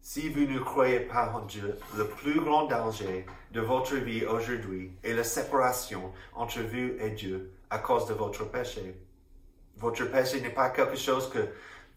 Si 0.00 0.28
vous 0.28 0.46
ne 0.46 0.60
croyez 0.60 1.00
pas 1.00 1.32
en 1.34 1.40
Dieu, 1.40 1.76
le 1.96 2.06
plus 2.06 2.40
grand 2.40 2.66
danger 2.66 3.26
de 3.50 3.60
votre 3.60 3.96
vie 3.96 4.24
aujourd'hui 4.24 4.92
est 5.02 5.14
la 5.14 5.24
séparation 5.24 6.12
entre 6.32 6.60
vous 6.60 6.92
et 7.00 7.10
Dieu 7.10 7.50
à 7.70 7.78
cause 7.78 8.06
de 8.06 8.14
votre 8.14 8.48
péché. 8.48 8.94
Votre 9.76 10.04
péché 10.04 10.40
n'est 10.40 10.50
pas 10.50 10.70
quelque 10.70 10.96
chose 10.96 11.28
que 11.30 11.48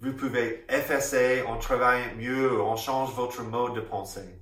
vous 0.02 0.14
pouvez 0.14 0.66
effacer 0.70 1.44
en 1.44 1.58
travaillant 1.58 2.16
mieux, 2.18 2.62
en 2.62 2.76
change 2.76 3.14
votre 3.14 3.44
mode 3.44 3.76
de 3.76 3.82
pensée. 3.82 4.40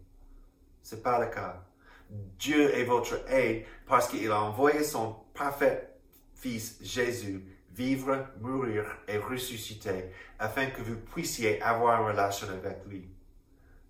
C'est 0.82 1.04
pas 1.04 1.20
le 1.20 1.28
cas. 1.32 1.64
Dieu 2.10 2.74
est 2.76 2.84
votre 2.84 3.20
aide 3.30 3.66
parce 3.86 4.08
qu'il 4.08 4.32
a 4.32 4.42
envoyé 4.42 4.84
son 4.84 5.16
parfait 5.34 5.90
Fils 6.36 6.78
Jésus 6.82 7.44
vivre, 7.78 8.26
mourir 8.42 8.86
et 9.08 9.18
ressusciter 9.18 10.06
afin 10.40 10.68
que 10.68 10.82
vous 10.82 10.96
puissiez 10.96 11.62
avoir 11.62 12.02
une 12.02 12.08
relation 12.08 12.48
avec 12.50 12.86
lui. 12.88 13.08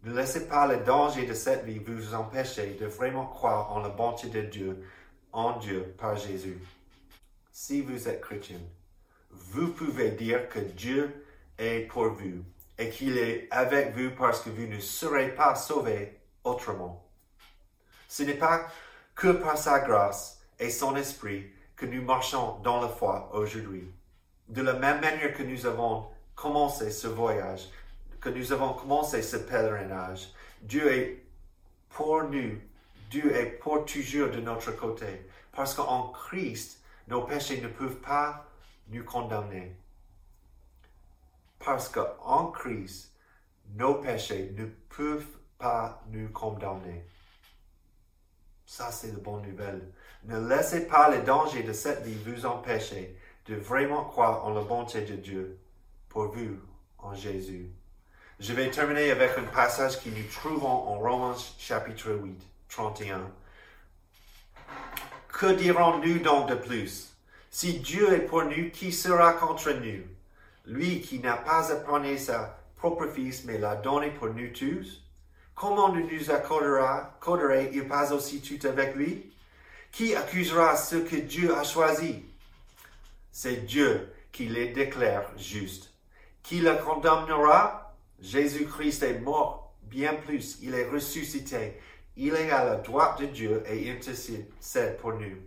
Ne 0.03 0.13
laissez 0.13 0.47
pas 0.47 0.67
le 0.67 0.83
danger 0.83 1.25
de 1.25 1.33
cette 1.33 1.63
vie 1.63 1.79
vous 1.79 2.13
empêcher 2.13 2.77
de 2.79 2.85
vraiment 2.85 3.25
croire 3.25 3.71
en 3.71 3.79
la 3.79 3.89
bonté 3.89 4.27
de 4.27 4.41
Dieu, 4.41 4.83
en 5.31 5.57
Dieu 5.57 5.95
par 5.97 6.17
Jésus. 6.17 6.57
Si 7.51 7.81
vous 7.81 8.07
êtes 8.07 8.21
chrétien, 8.21 8.59
vous 9.39 9.69
pouvez 9.69 10.11
dire 10.11 10.49
que 10.49 10.59
Dieu 10.59 11.25
est 11.57 11.87
pour 11.87 12.09
vous 12.09 12.43
et 12.77 12.89
qu'il 12.89 13.17
est 13.17 13.47
avec 13.51 13.95
vous 13.95 14.11
parce 14.11 14.41
que 14.41 14.49
vous 14.49 14.67
ne 14.67 14.79
serez 14.79 15.29
pas 15.29 15.55
sauvés 15.55 16.19
autrement. 16.43 17.07
Ce 18.07 18.23
n'est 18.23 18.33
pas 18.33 18.67
que 19.15 19.31
par 19.31 19.57
sa 19.57 19.79
grâce 19.79 20.41
et 20.59 20.69
son 20.69 20.95
esprit 20.95 21.51
que 21.75 21.85
nous 21.85 22.01
marchons 22.01 22.59
dans 22.63 22.81
la 22.81 22.87
foi 22.87 23.29
aujourd'hui. 23.33 23.91
De 24.47 24.61
la 24.61 24.73
même 24.73 25.01
manière 25.01 25.33
que 25.33 25.43
nous 25.43 25.65
avons 25.65 26.07
commencé 26.35 26.91
ce 26.91 27.07
voyage, 27.07 27.69
que 28.21 28.29
nous 28.29 28.51
avons 28.51 28.73
commencé 28.73 29.21
ce 29.21 29.37
pèlerinage, 29.37 30.29
Dieu 30.61 30.91
est 30.91 31.23
pour 31.89 32.23
nous, 32.23 32.57
Dieu 33.09 33.35
est 33.35 33.59
pour 33.59 33.85
toujours 33.85 34.29
de 34.29 34.39
notre 34.39 34.71
côté, 34.71 35.27
parce 35.51 35.73
qu'en 35.73 36.09
Christ, 36.09 36.81
nos 37.07 37.21
péchés 37.21 37.61
ne 37.61 37.67
peuvent 37.67 38.01
pas 38.01 38.45
nous 38.89 39.03
condamner. 39.03 39.75
Parce 41.59 41.89
qu'en 41.89 42.47
Christ, 42.51 43.13
nos 43.75 43.95
péchés 43.95 44.53
ne 44.55 44.65
peuvent 44.65 45.37
pas 45.57 46.03
nous 46.09 46.29
condamner. 46.29 47.05
Ça, 48.65 48.91
c'est 48.91 49.11
la 49.11 49.19
bonne 49.19 49.43
nouvelle. 49.43 49.91
Ne 50.23 50.47
laissez 50.47 50.87
pas 50.87 51.09
les 51.09 51.21
dangers 51.21 51.63
de 51.63 51.73
cette 51.73 52.03
vie 52.03 52.17
vous 52.25 52.45
empêcher 52.45 53.17
de 53.45 53.55
vraiment 53.55 54.03
croire 54.03 54.45
en 54.45 54.53
la 54.53 54.61
bonté 54.61 55.01
de 55.01 55.15
Dieu 55.15 55.59
pour 56.09 56.27
vous 56.27 56.59
en 56.97 57.15
Jésus. 57.15 57.71
Je 58.39 58.53
vais 58.53 58.69
terminer 58.69 59.09
avec 59.09 59.37
un 59.37 59.45
passage 59.45 60.03
que 60.03 60.09
nous 60.09 60.27
trouvons 60.31 60.67
en 60.67 60.99
Romains 60.99 61.37
chapitre 61.57 62.11
8, 62.11 62.39
31. 62.69 63.31
Que 65.29 65.53
dirons-nous 65.53 66.19
donc 66.19 66.49
de 66.49 66.55
plus? 66.55 67.16
Si 67.59 67.79
Dieu 67.79 68.13
est 68.13 68.27
pour 68.27 68.43
nous, 68.43 68.69
qui 68.69 68.91
sera 68.91 69.33
contre 69.33 69.71
nous? 69.71 70.03
Lui 70.67 71.01
qui 71.01 71.17
n'a 71.17 71.37
pas 71.37 71.71
appris 71.71 72.19
sa 72.19 72.55
propre 72.75 73.07
Fils, 73.07 73.45
mais 73.45 73.57
l'a 73.57 73.75
donné 73.75 74.11
pour 74.11 74.27
nous 74.27 74.49
tous? 74.53 75.03
comment 75.55 75.91
ne 75.91 76.01
nous 76.01 76.29
accorderait-il 76.29 77.87
pas 77.87 78.13
aussi 78.13 78.43
tout 78.43 78.67
avec 78.67 78.93
lui? 78.93 79.33
Qui 79.91 80.13
accusera 80.13 80.75
ce 80.75 80.97
que 80.97 81.15
Dieu 81.15 81.57
a 81.57 81.63
choisi? 81.63 82.25
C'est 83.31 83.65
Dieu 83.65 84.07
qui 84.31 84.45
les 84.45 84.67
déclare 84.67 85.35
justes. 85.35 85.91
Qui 86.43 86.59
le 86.59 86.75
condamnera? 86.75 87.95
Jésus-Christ 88.21 89.01
est 89.01 89.19
mort, 89.19 89.73
bien 89.81 90.13
plus, 90.13 90.59
il 90.61 90.75
est 90.75 90.89
ressuscité. 90.89 91.81
Il 92.17 92.35
est 92.35 92.51
à 92.51 92.65
la 92.65 92.75
droite 92.75 93.19
de 93.19 93.25
Dieu 93.25 93.63
et 93.65 93.89
intercède 93.89 94.97
pour 95.01 95.13
nous. 95.13 95.37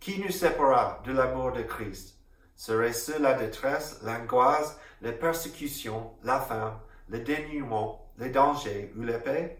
Qui 0.00 0.20
nous 0.20 0.30
séparera 0.30 1.02
de 1.04 1.12
l'amour 1.12 1.52
de 1.52 1.62
Christ? 1.62 2.18
Serait-ce 2.54 3.20
la 3.20 3.34
détresse, 3.34 4.00
l'angoisse, 4.02 4.78
les 5.02 5.12
persécutions, 5.12 6.12
la 6.22 6.40
faim, 6.40 6.80
le 7.08 7.18
dénuement, 7.20 8.10
les 8.18 8.30
dangers 8.30 8.92
ou 8.96 9.02
l'épée? 9.02 9.56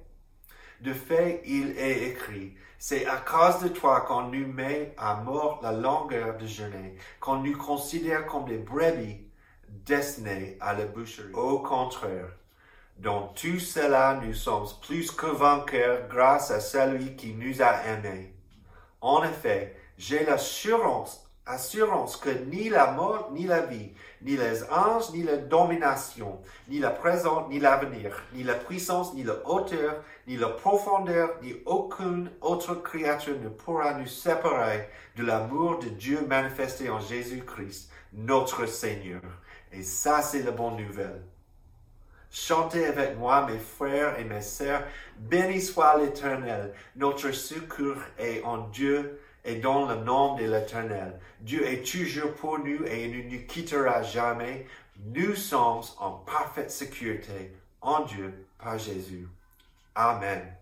De 0.80 0.92
fait, 0.92 1.42
il 1.46 1.76
est 1.78 2.08
écrit, 2.08 2.54
c'est 2.78 3.06
à 3.06 3.16
cause 3.16 3.62
de 3.62 3.68
toi 3.68 4.02
qu'on 4.02 4.28
nous 4.28 4.46
met 4.46 4.94
à 4.98 5.16
mort 5.16 5.60
la 5.62 5.72
longueur 5.72 6.36
de 6.36 6.46
journée, 6.46 6.96
qu'on 7.18 7.36
nous 7.36 7.56
considère 7.56 8.26
comme 8.26 8.44
des 8.44 8.58
brebis 8.58 9.26
destinées 9.68 10.58
à 10.60 10.74
la 10.74 10.84
boucherie. 10.84 11.32
Au 11.32 11.60
contraire, 11.60 12.28
dans 12.98 13.28
tout 13.28 13.58
cela, 13.58 14.20
nous 14.22 14.34
sommes 14.34 14.68
plus 14.82 15.10
que 15.10 15.26
vainqueurs 15.26 16.08
grâce 16.08 16.50
à 16.50 16.60
celui 16.60 17.16
qui 17.16 17.34
nous 17.34 17.62
a 17.62 17.84
aimés. 17.86 18.34
En 19.00 19.22
effet, 19.22 19.76
j'ai 19.98 20.24
l'assurance 20.24 21.26
assurance 21.46 22.16
que 22.16 22.30
ni 22.30 22.68
la 22.68 22.90
mort, 22.90 23.30
ni 23.32 23.44
la 23.44 23.60
vie, 23.60 23.92
ni 24.22 24.36
les 24.36 24.64
anges, 24.64 25.12
ni 25.12 25.22
la 25.22 25.36
domination, 25.36 26.40
ni 26.68 26.80
la 26.80 26.90
présent, 26.90 27.48
ni 27.48 27.60
l'avenir, 27.60 28.20
ni 28.34 28.42
la 28.42 28.54
puissance, 28.54 29.14
ni 29.14 29.22
la 29.22 29.34
hauteur, 29.48 30.02
ni 30.26 30.36
la 30.36 30.48
profondeur, 30.48 31.30
ni 31.42 31.54
aucune 31.64 32.30
autre 32.40 32.74
créature 32.74 33.38
ne 33.40 33.48
pourra 33.48 33.94
nous 33.94 34.08
séparer 34.08 34.88
de 35.16 35.24
l'amour 35.24 35.78
de 35.78 35.88
Dieu 35.88 36.26
manifesté 36.26 36.90
en 36.90 36.98
Jésus-Christ, 36.98 37.90
notre 38.12 38.66
Seigneur. 38.66 39.22
Et 39.72 39.82
ça, 39.82 40.22
c'est 40.22 40.42
la 40.42 40.50
bonne 40.50 40.76
nouvelle. 40.76 41.22
Chantez 42.28 42.86
avec 42.86 43.16
moi, 43.16 43.46
mes 43.46 43.58
frères 43.58 44.18
et 44.18 44.24
mes 44.24 44.42
sœurs, 44.42 44.82
béni 45.16 45.62
soit 45.62 45.96
l'Éternel, 45.96 46.74
notre 46.96 47.30
secours 47.30 48.02
est 48.18 48.42
en 48.42 48.58
Dieu, 48.68 49.20
et 49.46 49.56
dans 49.56 49.86
le 49.86 49.96
nom 50.02 50.34
de 50.34 50.44
l'Éternel. 50.44 51.18
Dieu 51.40 51.64
est 51.66 51.86
toujours 51.86 52.34
pour 52.34 52.58
nous 52.58 52.84
et 52.86 53.04
il 53.04 53.16
ne 53.16 53.30
nous 53.30 53.46
quittera 53.46 54.02
jamais. 54.02 54.66
Nous 55.14 55.34
sommes 55.36 55.82
en 55.98 56.10
parfaite 56.10 56.70
sécurité 56.70 57.52
en 57.80 58.04
Dieu 58.04 58.46
par 58.58 58.78
Jésus. 58.78 59.28
Amen. 59.94 60.55